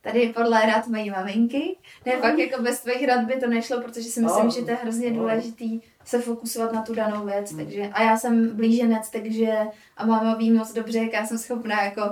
[0.00, 1.76] tady podle rad mají maminky.
[2.06, 2.20] Ne, Mm.
[2.22, 4.54] fakt jako bez tvých rad by to nešlo, protože si myslím, Oh.
[4.54, 5.12] že to je hrozně Oh.
[5.16, 7.52] důležitý se fokusovat na tu danou věc.
[7.52, 7.58] Mm.
[7.58, 9.58] Takže, a já jsem blíženec, takže
[9.96, 12.02] a máma ví moc dobře, jak já jsem schopná jako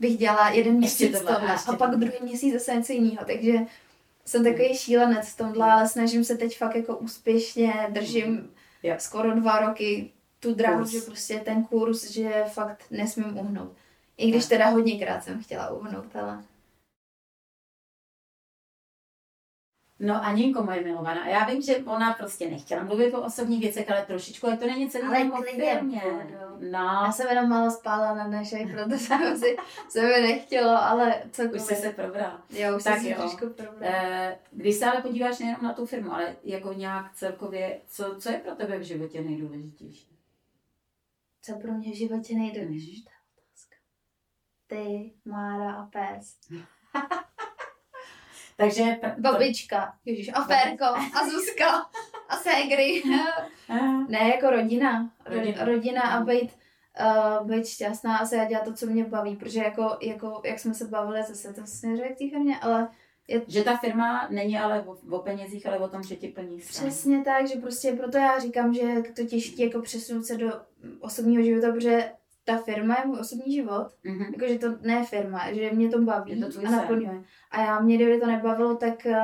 [0.00, 3.24] bych dělala jeden měsíc tohle, a pak druhý měsíc zase něco jiného.
[3.26, 3.52] Takže
[4.24, 8.50] jsem takový šílenec v tomhle, ale snažím se teď fakt jako úspěšně, držím
[8.82, 8.94] Jo.
[8.98, 13.72] skoro dva roky tu dráhu, že prostě ten kurz, že fakt nesmím uhnout.
[14.16, 16.42] I když teda hodněkrát jsem chtěla uhnout, ale...
[20.00, 23.90] No a Ninko, moje milovaná, já vím, že ona prostě nechtěla mluvit o osobních věcech,
[23.90, 26.02] ale trošičku, ale to není celý Ale firmě.
[26.60, 29.56] No, Já jsem jenom málo spála na dnešek, proto jsem si,
[29.88, 32.42] se mi nechtělo, ale co už jsi se probrala.
[32.50, 33.16] Jo, už tak jsem jo.
[33.16, 33.82] trošku problém.
[33.82, 38.30] Eh, Když se ale podíváš nejenom na tu firmu, ale jako nějak celkově, co, co
[38.30, 40.18] je pro tebe v životě nejdůležitější?
[41.42, 43.04] Co pro mě v životě nejdůležitější?
[44.66, 46.36] Ty, Mára a pes.
[48.56, 48.82] Takže...
[48.82, 51.70] pr- Babička, ježiš, a Férko, a Zuzka,
[52.28, 53.02] a Ségry.
[54.08, 55.10] Ne, jako rodina.
[55.26, 55.64] Rodina.
[55.64, 56.50] Rodina, a být,
[57.40, 60.74] uh, být šťastná a se dělat to, co mě baví, protože jako, jako jak jsme
[60.74, 62.88] se bavili, zase to směřuje k té firmě, ale
[63.48, 66.86] Že ta firma není ale o, o penězích, ale o tom, že ti plní sen.
[66.90, 70.52] přesně tak, že prostě proto já říkám, že je to těžké jako přesunout se do
[71.00, 72.12] osobního života, protože
[72.46, 74.32] ta firma je můj osobní život, Mhm.
[74.34, 76.70] jakože to ne firma, že mě to baví Je to a sen.
[76.72, 77.22] naplňuje.
[77.50, 79.14] A já mě, kdyby to nebavilo, tak uh,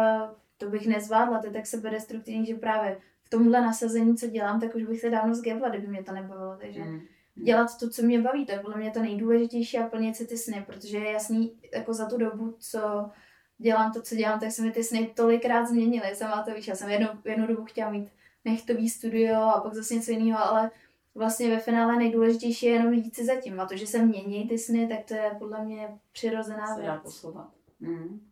[0.58, 4.74] to bych nezvládla, to je tak sebedestruktivní, že právě v tomhle nasazení, co dělám, tak
[4.74, 7.00] už bych se dávno zgebla, kdyby mě to nebavilo, takže Mhm.
[7.34, 10.36] dělat to, co mě baví, to je podle mě to nejdůležitější a plnit si ty
[10.36, 13.10] sny, protože je jasný, jako za tu dobu, co
[13.58, 16.74] dělám to, co dělám, tak se mi ty sny tolikrát změnily, sama to víš, já
[16.74, 18.08] jsem jednu, jednu dobu chtěla mít
[18.44, 20.70] nechtový studio a pak zase něco jiného, ale
[21.14, 24.58] vlastně ve finále nejdůležitější je jenom jít si zatím a to, že se mění ty
[24.58, 27.02] sny, tak to je podle mě přirozená se dá věc.
[27.02, 27.52] poslouchat.
[27.80, 28.30] Mm.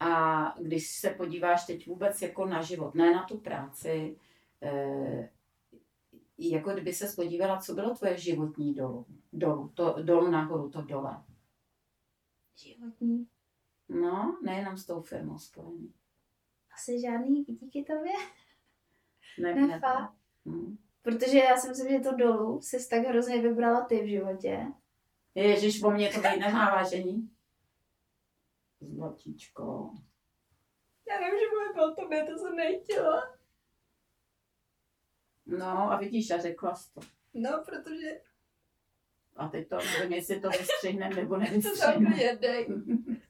[0.00, 4.16] A když se podíváš teď vůbec jako na život, ne na tu práci,
[4.62, 5.30] eh,
[6.38, 11.22] jako kdyby se podívala, co bylo tvoje životní dolů, dolů, to, dolů nahoru, to dole.
[12.56, 13.26] Životní.
[13.88, 15.92] No, nejenom s tou firmou spojený.
[16.74, 18.12] Asi žádný díky tobě.
[19.38, 20.12] Ne, Ne, fakt.
[20.44, 20.78] Mm.
[21.08, 24.66] Protože já si myslím, že to dolů jsi tak hrozně vybrala ty v životě.
[25.34, 27.30] Ježíš, po mně to tady nemá vážení.
[28.80, 29.90] Zlatíčko.
[31.08, 31.44] Já vím, že
[31.74, 33.36] bude o tobě, to jsem nechtěla.
[35.46, 37.00] No a vidíš, a řekla jsi to.
[37.34, 38.20] No, protože
[39.36, 42.22] A teď to nevím, jestli to vystřihneme nebo to tam nevystřihneme.
[42.22, 42.66] jednej.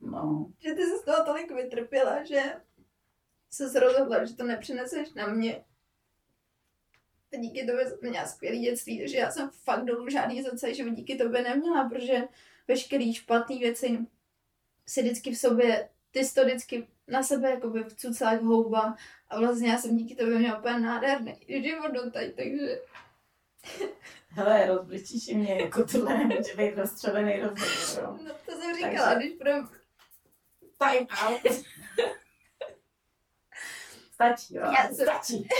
[0.00, 2.42] No, Že ty se z toho tolik vytrpěla, že
[3.50, 5.64] se rozhodla, že to nepřineseš na mě.
[7.32, 10.74] A díky tobě jsem měla skvělý dětství, takže já jsem fakt dolů žádný za celý
[10.74, 12.22] život díky tobě neměla, protože
[12.68, 13.98] veškerý špatný věci
[14.86, 18.96] si vždycky v sobě, ty jsi to vždycky na sebe jakoby vcucala jak houba
[19.28, 22.80] a vlastně já jsem díky tobě měla úplně nádherný život doteď, takže
[24.28, 28.20] hele, rozbličíš i mě, jako tohle nemůže být rozstřelený rozhovor.
[28.24, 29.68] no to jsem říkala, říkala, když budeme
[30.78, 31.40] time out.
[34.14, 34.62] Stačí, jo?
[34.62, 35.48] Já jsem- Stačí.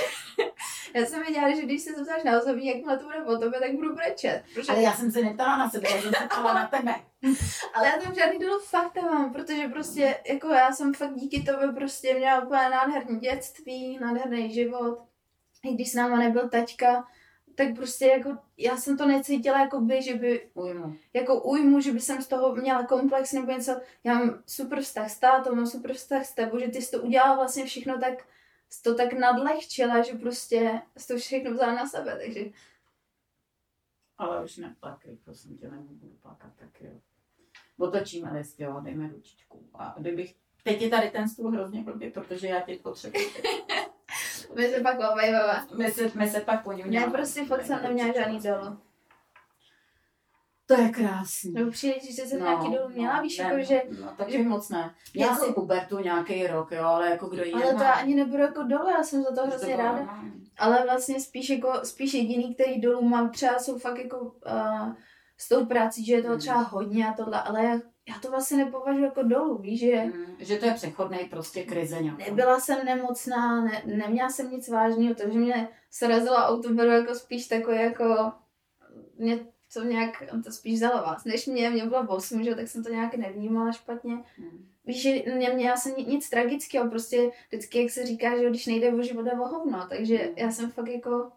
[0.95, 3.73] Já jsem věděla, že když se zeptáš na osobní, jakmile to bude o tobě, tak
[3.73, 4.43] budu brečet.
[4.55, 4.73] Protože...
[4.73, 6.95] Ale já jsem se neptala na sebe, já jsem se ptala na tebe.
[7.75, 11.69] Ale já tam žádný dolu fakt nemám, protože prostě, jako já jsem fakt díky tobě
[11.69, 14.99] prostě měla úplně nádherné dětství, nádherný život.
[15.65, 17.05] I když s náma nebyl taťka,
[17.59, 20.97] tak prostě jako, já jsem to necítila jako by, že by, Ujmu.
[21.15, 23.81] jako újmu, že by jsem z toho měla komplex nebo něco.
[24.05, 27.03] Já mám super vztah s tátou, mám super vztah s tebou, že ty jsi to
[27.03, 28.25] udělala vlastně všechno tak,
[28.71, 32.41] jsi to tak nadlehčila, že prostě jsi to všechno vzala na sebe, takže
[34.19, 36.91] Ale už neplakej, prosím tě, nebudu plakat, tak jo.
[37.79, 39.71] Otočíme list, jo, dejme ručičku.
[39.75, 43.27] A kdybych, teď je tady ten stůl hrozně blbý, protože já tě potřebuji.
[44.57, 45.67] my se pak obejváme.
[45.77, 48.88] My se, my se pak po ní Ne, prostě fakt jsem neměla žádný dolu.
[50.69, 51.53] To je krásný.
[51.53, 53.83] Nebo přijde, že jsem no, nějaký dolů měla, víš, ne, jako, že...
[54.01, 54.95] No, taky že- moc ne.
[55.15, 57.85] Měla jako- si pubertu nějaký rok, jo, ale jako kdo jiný Ale to má.
[57.85, 59.99] já ani nebudu jako dolů, já jsem za to to hrozně bylo ráda.
[59.99, 60.45] normální.
[60.59, 64.93] Ale vlastně spíš jako, spíš jediný, který dolů mám třeba, jsou fakt jako uh,
[65.39, 66.41] s tou prací, že je toho Mhm.
[66.41, 67.73] třeba hodně a tohle, ale já,
[68.09, 72.03] já to vlastně nepovažuji jako dolů, víš, že Mm, Že to je přechodný prostě krize
[72.03, 72.25] nějaká.
[72.25, 77.15] nebyla jsem nemocná, ne, neměla jsem nic vážného, to, že mě srazila auto, bylo jako
[77.15, 78.33] spíš takové jako,
[79.19, 79.39] mě
[79.75, 82.91] to nějak, to spíš vzalo vás, než mě, mě bylo 8, že, tak jsem to
[82.91, 84.15] nějak nevnímala špatně.
[84.15, 84.69] Mm.
[84.85, 88.93] Víš, že neměla jsem ni- nic tragického, prostě vždycky, jak se říká, že když nejde
[88.93, 91.33] o život, jde o hovno, takže já jsem fakt jako,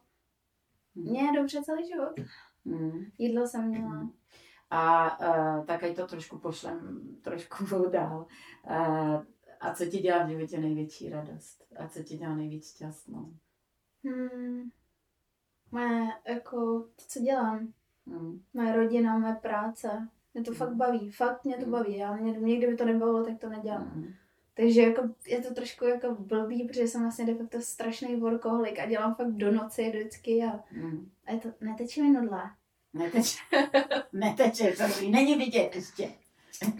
[0.95, 2.27] mě je dobře celý život.
[2.65, 3.05] Mm.
[3.17, 4.09] Jídlo jsem měla.
[4.69, 8.27] A uh, tak ať to trošku pošlem trošku dál.
[8.69, 9.23] Uh,
[9.59, 11.63] a co ti dělá v životě největší radost?
[11.77, 13.33] A co ti dělá nejvíc šťastnou?
[14.03, 14.69] Hmm.
[15.71, 17.73] Moje, jako, to, co dělám,
[18.05, 18.41] Mm.
[18.53, 20.57] moje rodina, moje práce, mě to Mm.
[20.57, 21.71] fakt baví, fakt mě to Mm.
[21.71, 23.91] baví, já mě, mě kdyby to nebavilo, tak to nedělám.
[23.95, 24.13] Mm.
[24.53, 28.85] Takže jako, je to trošku jako blbý, protože jsem vlastně de facto strašný workoholik a
[28.85, 31.09] dělám fakt do noci vždycky a, Mm.
[31.25, 32.41] a je to, neteče mi nudle.
[32.93, 33.37] Neteče.
[34.13, 36.11] Neteče, to není vidět ještě.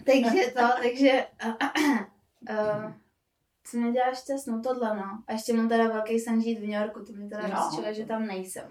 [0.04, 1.26] Takže to, takže
[2.50, 2.92] uh,
[3.64, 5.22] co mě dělá šťastnou, tohle no.
[5.26, 7.92] A ještě mám teda velký sen žít v New Yorku, to mě teda No.
[7.92, 8.64] že tam nejsem.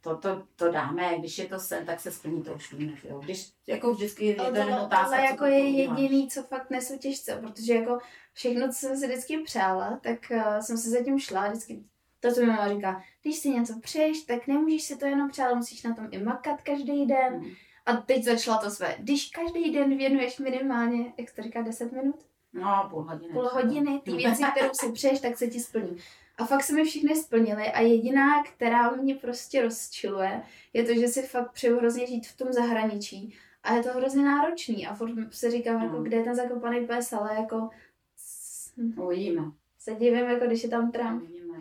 [0.00, 3.20] To, to, to dáme, když je to sen, tak se splní to už víme, jo.
[3.24, 6.98] Když jako vždycky je to Ale jenom otázka, co jako je jediný, co fakt nesu
[6.98, 7.98] těžce, protože jako
[8.32, 11.82] všechno, co jsem si vždycky přála, tak uh, jsem si zatím šla, vždycky
[12.20, 15.44] to, co mi mama říká, když si něco přeješ, tak nemůžeš si to jenom přát,
[15.44, 17.34] ale musíš na tom i makat každý den.
[17.34, 17.50] Mm.
[17.86, 21.92] A teď začala to své, když každý den věnuješ minimálně, jak se to říká, 10
[21.92, 22.24] minut?
[22.52, 23.32] No, půl hodiny.
[23.32, 25.96] půl hodiny, ty věci, kterou si přeješ, tak se ti splní.
[26.38, 31.08] A fakt se mi všechny splnily a jediná, která mě prostě rozčiluje, je to, že
[31.08, 33.34] si fakt přeju hrozně žít v tom zahraničí.
[33.62, 36.04] A je to hrozně náročný a furt si říkám, jako, Mm.
[36.04, 37.68] kde je ten zakopaný pes, ale jako
[38.16, 39.42] s- Uvidíme.
[39.78, 41.58] se divím, jako když je tam Trump, Uvidíme.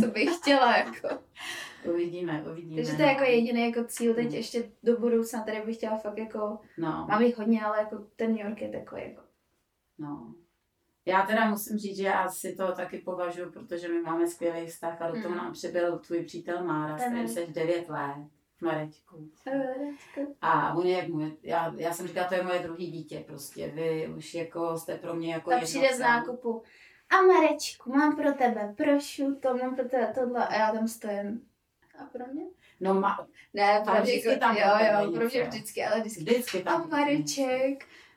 [0.00, 1.08] co bych chtěla, jako.
[1.92, 2.76] Uvidíme, uvidíme.
[2.82, 4.34] Takže to je jako jediný jako cíl teď Mm.
[4.34, 7.06] ještě do budoucna, tady bych chtěla fakt jako, No.
[7.10, 9.20] mám jich hodně, ale jako ten New York je takový jako.
[9.98, 10.34] No.
[11.06, 15.02] Já teda musím říct, že já si to taky považuji, protože my máme skvělý vztah
[15.02, 15.36] a do toho Mm.
[15.36, 17.46] nám přibyl tvůj přítel Mára, s Ten kterým Marek.
[17.48, 18.26] jsi 9 let,
[18.60, 19.28] Marečku.
[20.40, 24.08] A on je můj, já, já jsem říkala, to je moje druhý dítě prostě, vy
[24.16, 26.62] už jako jste pro mě jako Ta přijde z nákupu.
[27.10, 31.42] A Marečku, mám pro tebe prošuto, mám pro tebe tohle a já tam stojím.
[31.98, 32.44] A pro mě?
[32.80, 34.62] No ma, Ne, Tam pro vždycky mě, tam jo,
[35.02, 36.20] jo, pro mě vždycky, ale vždycky.
[36.24, 36.90] vždycky A tam.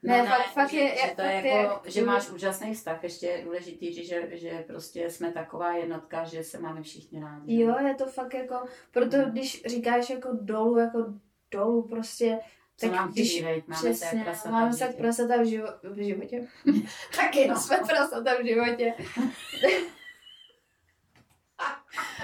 [0.08, 1.48] No Ne, fakt- fakt že, je- že to je jako,
[1.86, 6.44] je- že máš úžasný vztah, ještě je důležitý, že, že prostě jsme taková jednotka, že
[6.44, 7.60] se máme všichni rádi.
[7.62, 8.56] Jo, je to fakt jako,
[8.92, 9.24] proto Mm.
[9.32, 11.06] když říkáš jako dolů, jako
[11.52, 12.40] dolů prostě,
[12.78, 13.64] Co tak nám když- chybí?
[13.68, 14.98] Máme se přesně, prasata máme v životě.
[14.98, 16.48] prasata v, živo, v životě.
[17.16, 17.60] Taky, No, no.
[17.62, 18.94] jsme prasata v životě.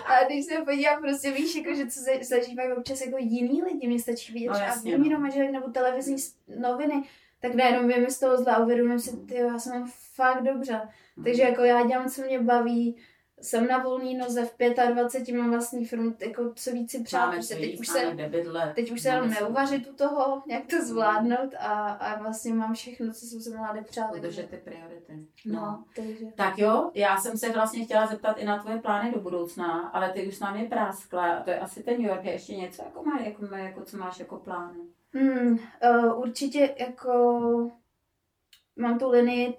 [0.06, 3.88] A když se podívám, prostě víš, jako, že co za- zažívají občas jako jiný lidi,
[3.88, 5.30] mě stačí vidět No, třeba jasně, Vimíro no.
[5.52, 6.16] Nebo televizní
[6.60, 7.04] noviny,
[7.44, 10.82] tak najednou vím z toho zla uvědomím si, ty já jsem fakt dobře.
[11.16, 11.24] Mhm.
[11.24, 12.98] Takže jako já dělám, co mě baví,
[13.42, 14.58] jsem na volný noze, v
[14.94, 18.16] 25 mám vlastní firmu, jako co víc si přát, prostě co teď už se
[18.76, 23.14] Teď už se jenom neuvařit u toho, jak to zvládnout a, a vlastně mám všechno,
[23.14, 24.16] co jsem se měla depřát.
[24.16, 25.28] Udržet ty priority.
[25.46, 26.26] No, takže.
[26.36, 30.10] Tak jo, já jsem se vlastně chtěla zeptat i na tvoje plány do budoucna, ale
[30.10, 31.40] ty už s námi práskla.
[31.40, 34.20] To je asi ten New York, je ještě něco, jako, má, jako, jako co máš
[34.20, 34.80] jako plány?
[35.14, 37.72] Hmm, uh, určitě jako
[38.76, 39.54] mám tu linii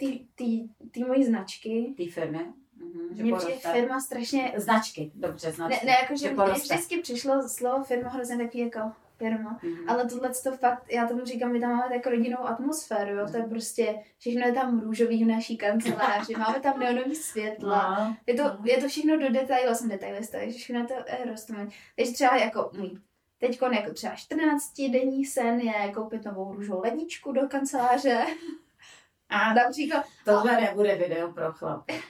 [0.91, 1.95] té mojí značky.
[1.97, 2.47] Té firmy?
[2.77, 4.53] Mhm, Mně přijde firma strašně...
[4.57, 5.87] Značky, dobře, Ne, značky.
[5.87, 8.81] ne jako, že že mně vždycky přišlo slovo firma hrozně takový jako
[9.17, 9.61] firma.
[9.63, 9.85] Mm-hmm.
[9.89, 13.27] Ale tohle to fakt, já tomu říkám, my tam máme tak rodinnou atmosféru, jo?
[13.31, 18.17] to je prostě, všechno je tam růžový v naší kanceláři, máme tam neonový světla, no.
[18.27, 21.69] je, to, je to všechno do detailu, jsem detailista, takže všechno to je rostomé.
[21.97, 22.91] Takže třeba jako můj
[23.39, 28.27] Teď jako třeba 14 denní sen je koupit novou růžovou ledničku do kanceláře.
[29.29, 30.05] A například...
[30.25, 32.03] Tohle nebude video pro chlapy.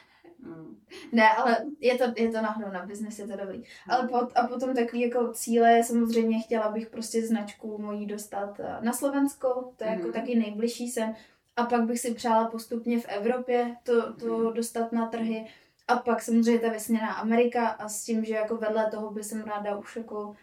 [1.12, 3.62] Ne, ale je to, je to náhodou na biznes, je to dobrý.
[3.89, 8.77] Ale pot, a potom takový jako cíle, samozřejmě chtěla bych prostě značku mojí dostat eh,
[8.81, 10.12] na Slovensko, to je jako mhm.
[10.12, 11.14] taky nejbližší sen.
[11.57, 14.55] A pak bych si přála postupně v Evropě to, to mm.
[14.55, 15.47] dostat na trhy.
[15.89, 19.43] A pak samozřejmě ta vysněná Amerika a s tím, že jako vedle toho by jsem
[19.43, 20.37] ráda už jako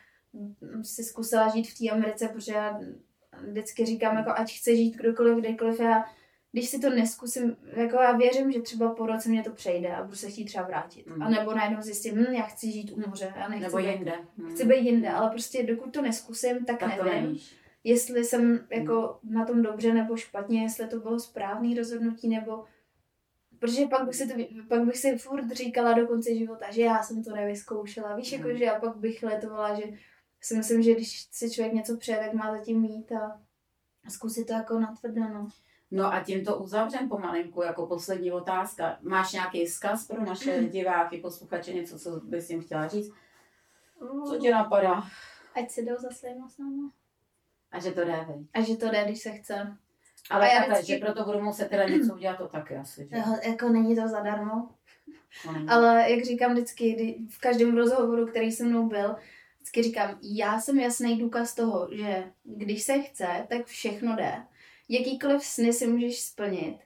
[0.84, 2.80] si zkusila žít v té Americe, protože já
[3.48, 6.06] vždycky říkám, jako ať chce žít kdokoliv, kdekoliv, já
[6.52, 10.04] když si to neskusím, jako já věřím, že třeba po roce mě to přejde a
[10.04, 11.08] budu se chtít třeba vrátit.
[11.08, 11.24] Mm.
[11.24, 14.14] A nebo najednou zjistím, hm, já chci žít u moře, já nechci nebo být, jinde.
[14.38, 14.50] Mm.
[14.50, 17.40] Chci být jinde, ale prostě dokud to neskusím, tak, tak nevím,
[17.84, 19.34] jestli jsem jako mm.
[19.34, 22.64] na tom dobře nebo špatně, jestli to bylo správné rozhodnutí nebo
[23.60, 24.34] Protože pak bych, si to,
[24.68, 28.16] pak bych si furt říkala do konce života, že já jsem to nevyzkoušela.
[28.16, 28.58] Víš, jako, mm.
[28.58, 29.84] že já pak bych letovala, že
[30.42, 33.42] si myslím, že když si člověk něco přeje, tak má zatím mít a
[34.10, 35.48] zkusit to jako natvrdo, no.
[35.92, 38.98] No a tímto uzavřem pomalinku jako poslední otázka.
[39.02, 43.14] Máš nějaký vzkaz pro naše diváky, posluchače, něco, co bys jim chtěla říct?
[44.30, 45.04] Co tě napadá?
[45.56, 46.58] Ať si jdou za svým s
[47.72, 49.78] A že to jde, A že to jde, když se chce.
[50.30, 50.94] Ale já takhle, vždycky...
[50.94, 53.08] že proto budu muset teda něco udělat, to taky asi.
[53.12, 53.18] Že?
[53.18, 54.70] Jo, jako není to zadarmo.
[55.46, 55.68] No, není.
[55.70, 59.16] Ale jak říkám vždycky, kdy v každém rozhovoru, který se mnou byl,
[59.62, 64.44] vždycky říkám, já jsem jasný důkaz toho, že když se chce, tak všechno jde
[64.90, 66.78] jakýkoliv sny si můžeš splnit.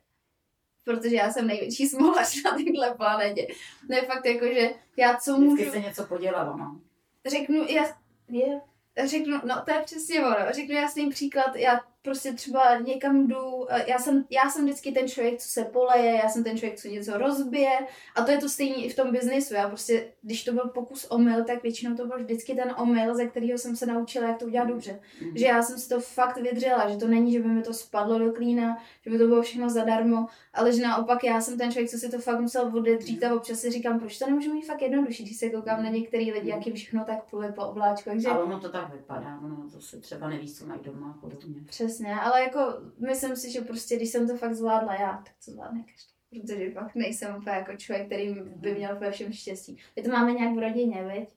[0.84, 3.48] Protože já jsem největší smolař na téhle planetě.
[3.90, 5.56] Ne fakt jako, že já co můžu...
[5.56, 6.82] Vždycky se něco podělala, no.
[7.26, 7.98] Řeknu, já...
[8.30, 8.62] Je,
[9.06, 10.52] řeknu, no to je přesně ono.
[10.52, 15.08] Řeknu jasný příklad, já prostě třeba někam jdu, eh, já jsem, já jsem vždycky ten
[15.08, 17.80] člověk, co se poleje, já jsem ten člověk, co něco rozbije
[18.16, 19.54] a to je to stejné i v tom biznisu.
[19.54, 23.26] Já prostě, když to byl pokus omyl, tak většinou to byl vždycky ten omyl, ze
[23.26, 25.00] kterého jsem se naučila, jak to udělat dobře.
[25.22, 25.38] Mm.
[25.38, 28.20] Že já jsem si to fakt vydřela, že to není, že by mi to spadlo
[28.20, 31.90] do klína, že by to bylo všechno zadarmo, ale že naopak já jsem ten člověk,
[31.90, 34.82] co si to fakt musel odedřít a občas si říkám, proč to nemůžu mít fakt
[34.82, 38.10] jednodušší, když se koukám na některé lidi, jak jim všechno tak pluje po obláčku.
[38.10, 38.30] Takže...
[38.30, 41.56] Ale ono to tak vypadá, ono to se třeba neví, co mají doma a podobně.
[41.66, 42.60] Přesně přesně, ale jako
[42.98, 46.42] myslím si, že prostě když jsem to fakt zvládla já, tak to zvládne každý.
[46.42, 49.78] Protože fakt nejsem úplně jako člověk, který by měl ve všem štěstí.
[49.96, 51.30] My to máme nějak v rodině, veď?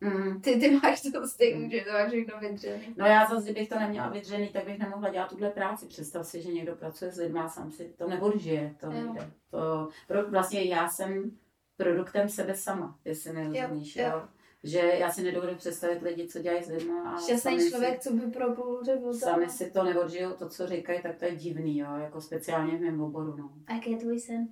[0.00, 0.40] Mm.
[0.40, 2.94] Ty, ty máš to stejně, že to máš všechno vydřený.
[2.96, 5.86] No já zase, kdybych to neměla vydřený, tak bych nemohla dělat tuhle práci.
[5.86, 8.74] Představ si, že někdo pracuje s lidmi a sám si to neodžije.
[8.80, 9.30] To nejde.
[9.50, 9.90] To,
[10.28, 11.30] vlastně já jsem
[11.76, 13.96] produktem sebe sama, jestli nerozumíš.
[13.96, 14.10] Jo, jo.
[14.12, 14.28] jo
[14.64, 16.92] že já si nedovedu představit lidi, co dělají s lidmi.
[17.24, 18.82] Šťastný člověk, si, co by pro půl
[19.14, 22.80] Sami si to neodžijou, to, co říkají, tak to je divný, jo, jako speciálně v
[22.80, 23.36] mém oboru.
[23.36, 23.52] No.
[23.66, 24.48] A jaký je tvůj sen?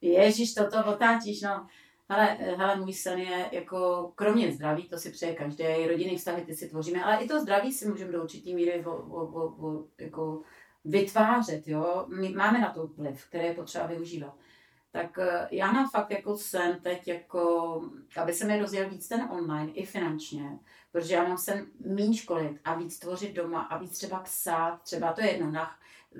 [0.00, 1.66] Ježíš, toto otáčíš, no.
[2.08, 6.54] Hele, hele, můj sen je jako, kromě zdraví, to si přeje každý, rodinný vztahy ty
[6.54, 9.84] si tvoříme, ale i to zdraví si můžeme do určitý míry vo, vo, vo, vo,
[10.00, 10.42] jako
[10.84, 12.06] vytvářet, jo.
[12.08, 14.34] My máme na to vliv, který je potřeba využívat
[14.96, 17.82] tak eh, já mám fakt jako sen teď, jako,
[18.16, 20.58] aby se mi rozjel víc ten online i finančně,
[20.92, 25.12] protože já mám sen míň školit a víc tvořit doma a víc třeba psát, třeba
[25.12, 25.70] to je jedno, na,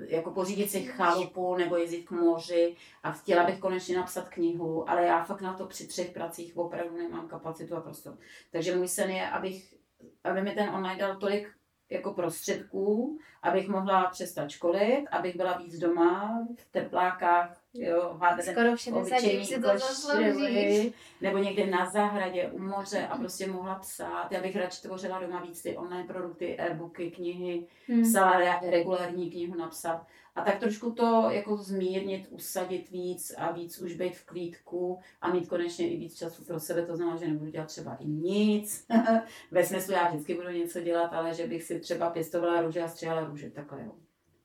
[0.07, 5.05] jako pořídit si chalupu nebo jezdit k moři a chtěla bych konečně napsat knihu, ale
[5.05, 8.17] já fakt na to při třech pracích opravdu nemám kapacitu a prostor.
[8.51, 9.75] Takže můj sen je, abych,
[10.23, 11.57] aby mi ten online dal tolik
[11.89, 18.19] jako prostředků, abych mohla přestat školit, abych byla víc doma, v teplákách, jo,
[18.51, 20.93] Skoro v 60 si to zasloužíš.
[21.21, 24.31] Nebo někde na zahradě, u moře a prostě mohla psát.
[24.31, 28.03] Já bych radši tvořila doma víc ty online produkty, e-booky, knihy, hmm.
[28.03, 30.07] psala regulární knihu napsat.
[30.35, 35.33] A tak trošku to jako zmírnit, usadit víc a víc už být v klídku a
[35.33, 36.85] mít konečně i víc času pro sebe.
[36.85, 38.87] To znamená, že nebudu dělat třeba i nic.
[39.51, 42.87] Ve smyslu, já vždycky budu něco dělat, ale že bych si třeba pěstovala růže a
[42.87, 43.49] střihala růže.
[43.49, 43.91] Takhle jo.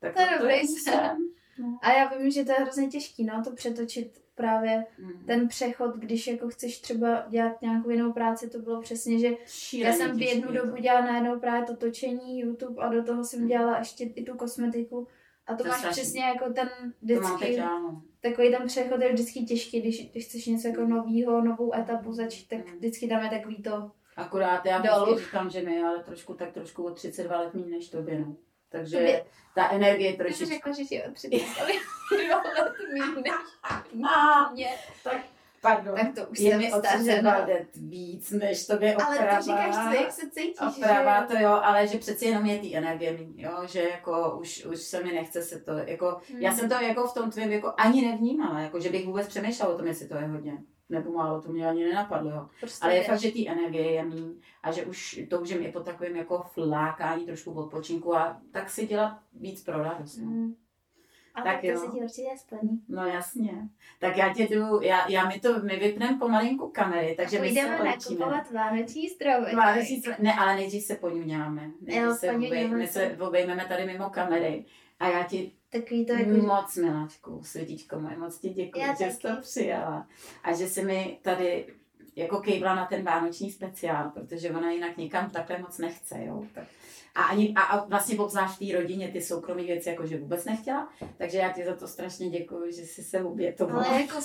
[0.00, 0.62] Tak to, to, to je
[1.62, 1.78] No.
[1.82, 5.26] A já vím, že to je hrozně těžký, no, to přetočit právě mm.
[5.26, 9.98] ten přechod, když jako chceš třeba dělat nějakou jinou práci, to bylo přesně, že Šílený
[9.98, 13.46] já jsem v jednu dobu dělala najednou právě to točení YouTube a do toho jsem
[13.46, 15.08] dělala ještě i tu kosmetiku.
[15.46, 16.02] A to, to máš strašný.
[16.02, 16.68] přesně jako ten
[17.02, 17.62] vždycky,
[18.20, 22.48] takový ten přechod je vždycky těžký, když, když chceš něco jako novýho, novou etapu začít,
[22.48, 22.76] tak mm.
[22.76, 26.90] vždycky dáme takový to Akorát já vždycky říkám, že my, ale trošku tak trošku o
[26.90, 28.36] 32 let méně než tobě, no.
[28.72, 29.22] Takže
[29.54, 30.38] ta energie trošičku...
[30.40, 33.22] Ty jsi řekla, že ti o 32 let méně
[33.94, 34.68] než mě.
[35.04, 35.16] Tak
[35.60, 37.32] Pardon, tak to už je mi o 30 stařena.
[37.32, 39.16] baldet víc, než tobě oprava.
[39.16, 42.46] Ale to říkáš ty, jak se cítíš, Oprava, že to jo, ale že přeci jenom
[42.46, 46.40] je ty energie jo, že jako už, už se mi nechce se to, jako, Hmm.
[46.42, 49.74] já jsem to jako v tom tvém jako ani nevnímala, jako že bych vůbec přemýšlela
[49.74, 50.52] o tom, jestli to je hodně,
[50.93, 52.49] nebo málo, to mě ani nenapadlo, jo.
[52.61, 53.07] Prostě Ale je jdeš.
[53.09, 57.26] fakt, že ty energie je míň a že už toužím i po takovém jako flákání,
[57.26, 60.16] trošku odpočinku a tak si dělat víc pro radost.
[60.18, 60.24] No.
[60.30, 60.55] Mm.
[61.34, 62.82] A Tak tak, to se ti určitě splní.
[62.88, 63.68] no jasně.
[63.99, 67.55] Tak já tě jdu, já, já mi to, my vypneme pomalinku kamery, takže my se
[67.55, 69.55] Půjdeme nakupovat vánoční stromy.
[69.57, 71.70] Vánoční str- Ne, ale nejdřív se poňuňáme.
[71.80, 72.93] Nejdřív Jo, se obej, my se.
[72.93, 74.64] se obejmeme tady mimo kamery.
[75.01, 79.10] A já ti Takový to jako, moc, miláčku, světíčko moje, moc ti děkuji, Já že
[79.10, 80.06] jsi to přijala.
[80.44, 81.66] A že jsi mi tady
[82.16, 86.44] jako kejvla na ten vánoční speciál, protože ona jinak nikam takhle moc nechce, jo.
[86.54, 86.64] Tak.
[87.14, 90.88] A, ani, a, a vlastně obzvlášť v té rodině ty soukromé věci jakože vůbec nechtěla,
[91.18, 93.84] takže já ti za to strašně děkuji, že jsi se obětovala.
[93.84, 94.16] ale jako,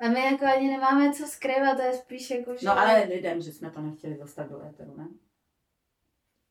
[0.00, 3.40] a my jako ani nemáme co skrývat, to je spíš jako, že No ale lidem,
[3.40, 5.08] že jsme to nechtěli dostat do éteru, ne?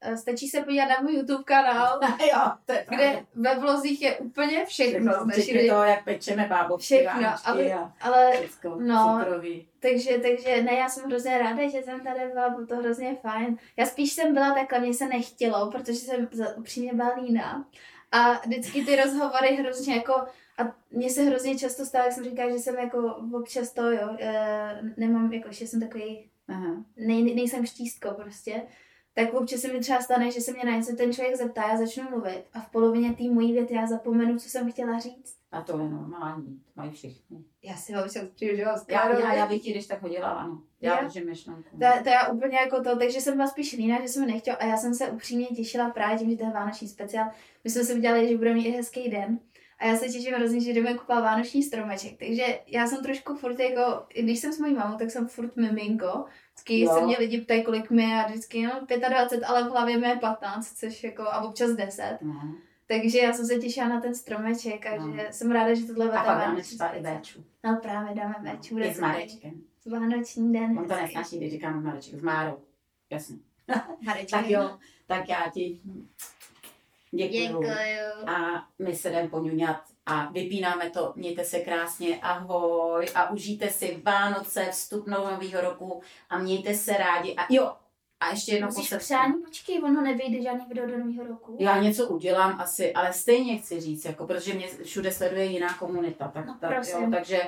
[0.02, 2.00] Eh, stačí se podívat na můj YouTube kanál,
[2.34, 5.14] jo, to je kde ve vlozích je úplně všechno.
[5.32, 5.70] Včetně rodiny.
[5.70, 9.20] toho, jak pečeme bábovky, Všechno, ale- a Ale všecko, no.
[9.22, 9.68] cukroví.
[9.80, 13.58] Takže, takže ne, já jsem hrozně ráda, že jsem tady byla, bylo to hrozně fajn.
[13.78, 17.68] Já spíš jsem byla takhle, mně se nechtělo, protože jsem upřímně byla líná.
[18.12, 20.14] A vždycky ty rozhovory hrozně jako,
[20.58, 24.16] a mně se hrozně často stalo, jak jsem říkala, že jsem jako občas to, jo,
[24.20, 26.84] e, nemám, jako, že jsem takový, Aha.
[26.98, 28.62] nej, nejsem štístko prostě,
[29.14, 31.78] tak občas se mi třeba stane, že se mě na něco ten člověk zeptá, já
[31.78, 35.40] začnu mluvit a v polovině té mojí věty já zapomenu, co jsem chtěla říct.
[35.52, 37.44] A to je normální, to mají všichni.
[37.64, 37.94] Já si
[38.56, 40.62] že vás Já, já, já bych ti když tak hodila, ano.
[40.82, 41.08] Já Jo?
[41.08, 41.70] držím myšlenku.
[41.70, 44.66] To, to já úplně jako to, takže jsem byla spíš líná, že jsem nechtěla a
[44.66, 47.30] já jsem se upřímně těšila právě tím, že to je vánoční speciál.
[47.64, 49.40] My jsme si udělali, že budeme mít i hezký den.
[49.80, 52.20] A já se těším hrozně, že jdeme kupovat vánoční stromeček.
[52.20, 56.26] Takže já jsem trošku furt jako, když jsem s mojí mámou, tak jsem furt miminko.
[56.60, 56.94] Vždycky Jo.
[56.94, 58.72] se mě lidi ptají, kolik mi je a vždycky no
[59.10, 62.18] 25, ale v hlavě mi je 15, což jako, a občas 10.
[62.22, 62.56] No.
[62.88, 65.14] Takže já jsem se těšila na ten stromeček a No.
[65.14, 67.02] že jsem ráda, že tohle A bude pak dáme třeba i.
[67.02, 67.44] Béču.
[67.64, 68.74] No právě dáme Béču.
[68.74, 69.00] bude I s.
[69.00, 69.52] Marečkem.
[69.92, 70.80] Vánoční den.
[70.80, 72.20] On to nesnáší, když říkám Mareček.
[72.20, 72.58] S Márou.
[73.10, 73.38] Jasně.
[74.02, 74.30] Mareček.
[74.30, 75.80] Tak jo, tak já ti
[77.12, 77.42] děkuju.
[77.42, 78.28] Děkuju.
[78.30, 81.14] A my se jdeme poňuňat a vypínáme to.
[81.16, 87.36] Mějte se krásně, ahoj a užijte si Vánoce, vstup nového roku a mějte se rádi.
[87.36, 87.72] A jo,
[88.20, 91.58] a ještě jedno Musíš přání, počkej, ono nevyjde žádný video do nového roku.
[91.60, 96.28] Já něco udělám asi, ale stejně chci říct, jako, protože mě všude sleduje jiná komunita.
[96.28, 97.42] Tak, No, tak, jo, takže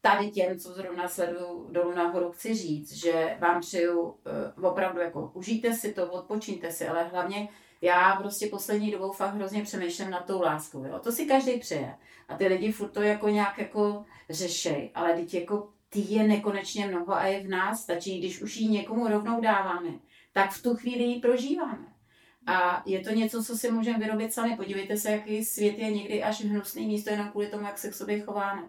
[0.00, 5.30] tady těm, co zrovna sledují dolů nahoru, chci říct, že vám přeju uh, opravdu jako
[5.34, 7.48] užijte si to, odpočiňte si, ale hlavně
[7.86, 10.84] já prostě poslední dobou fakt hrozně přemýšlím nad tou láskou.
[10.84, 10.98] Jo?
[10.98, 11.94] To si každý přeje.
[12.28, 16.86] A ty lidi furt to jako nějak jako řešej, ale teď jako ty je nekonečně
[16.86, 19.90] mnoho a je v nás, stačí, když už ji někomu rovnou dáváme,
[20.32, 21.86] tak v tu chvíli ji prožíváme.
[22.46, 24.56] A je to něco, co si můžeme vyrobit sami.
[24.56, 27.94] Podívejte se, jaký svět je někdy až hnusný místo jenom kvůli tomu, jak se k
[27.94, 28.62] sobě chováme.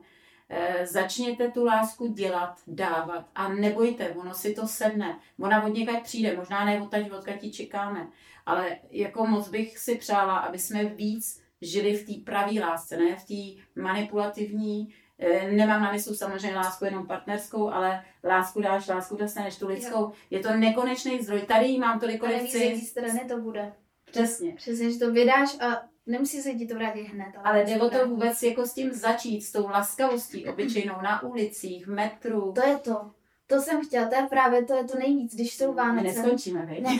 [0.50, 5.20] E, začněte tu lásku dělat, dávat a nebojte, ono si to sedne.
[5.40, 8.08] Ona od někaď přijde, možná ne od tady, odkud ji čekáme.
[8.46, 13.16] Ale jako moc bych si přála, aby jsme víc žili v té pravé lásce, ne
[13.16, 19.16] v té manipulativní, e, nemám na mysli samozřejmě lásku jenom partnerskou, ale lásku dáš, lásku
[19.16, 20.12] dostaneš tu lidskou.
[20.30, 21.42] Je to nekonečný zdroj.
[21.42, 22.86] Tady mám tolik, kolik víš, z chci.
[22.86, 23.74] strany to bude.
[24.12, 24.54] Přesně.
[24.56, 27.28] Přesně, že to vydáš a nemusí se ti to vrátit hned.
[27.44, 31.88] Ale jde o to vůbec jako s tím začít, s tou laskavostí, obyčejnou na ulicích,
[31.88, 32.52] v metru.
[32.52, 33.12] To je to.
[33.48, 36.04] To jsem chtěla, to je právě to, je to nejvíc, když jsou My Vánoce.
[36.08, 36.80] neskončíme, viď?
[36.84, 37.00] Ne.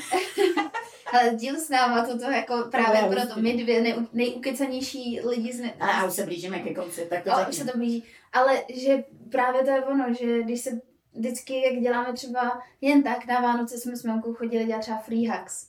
[1.14, 5.60] Ale díl s náma, toto jako právě je proto my dvě nej, nejukecanější lidi z
[5.60, 5.74] ne...
[5.80, 7.52] Ale a už se blížíme ke konci, tak to Ale řekni.
[7.52, 8.04] už se to blíží.
[8.34, 10.82] Ale že právě to je ono, že když se
[11.14, 15.30] vždycky, jak děláme třeba jen tak, na Vánoce jsme s mamkou chodili dělat třeba free
[15.30, 15.68] hugs.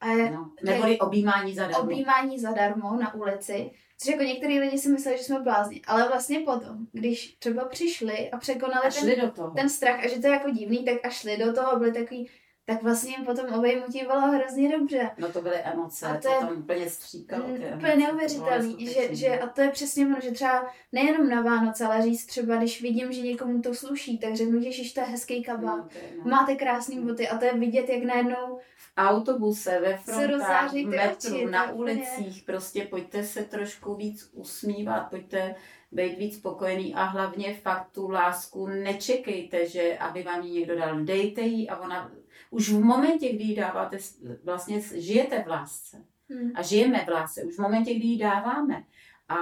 [0.00, 1.80] A je No, neboli objímání zadarmo.
[1.82, 5.80] objímání zadarmo na ulici, což jako některý lidi si mysleli, že jsme blázni.
[5.86, 9.50] Ale vlastně potom, když třeba přišli a překonali A ten, do toho.
[9.50, 12.28] ten strach a že to je jako divný, tak a šli do toho, byli takový,
[12.70, 15.10] tak vlastně jim potom obejmutí bylo hrozně dobře.
[15.18, 17.44] No to byly emoce, A to, to je- tam úplně stříkalo.
[17.48, 21.84] Mm, Úplně neuvěřitelný, že, že, a to je přesně ono, že třeba nejenom na Vánoce,
[21.84, 25.42] ale říct třeba, když vidím, že někomu to sluší, tak řeknu, že to je hezký
[25.42, 25.76] kabát.
[25.78, 26.30] No, je, no.
[26.30, 31.34] Máte krásný boty a to je vidět, jak najednou v autobuse, ve frontách, v metru,
[31.36, 35.54] oči, na ulicích, prostě pojďte se trošku víc usmívat, pojďte
[35.92, 41.00] být víc spokojený a hlavně fakt tu lásku nečekejte, že aby vám ji někdo dal,
[41.04, 42.10] dejte ji a ona
[42.50, 43.98] už v momentě, kdy ji dáváte,
[44.44, 48.84] vlastně žijete v lásce hm, a žijeme v lásce, už v momentě, kdy ji dáváme
[49.30, 49.36] a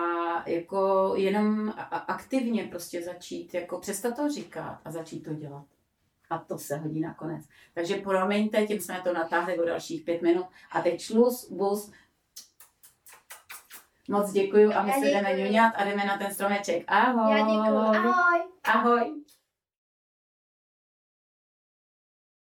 [0.51, 5.65] jako jenom aktivně prostě začít, jako přestat to říkat a začít to dělat.
[6.31, 7.45] A to se hodí nakonec.
[7.75, 10.47] Takže promiňte, tím jsme to natáhli o dalších pět minut.
[10.73, 11.93] A teď šluz, bus.
[14.09, 16.85] Moc děkuju a my se jdeme ňuňat a jdeme na ten stromeček.
[16.87, 17.39] Ahoj.
[17.39, 17.79] Já děkuju.
[17.79, 18.43] Ahoj.
[18.65, 19.28] Ahoj.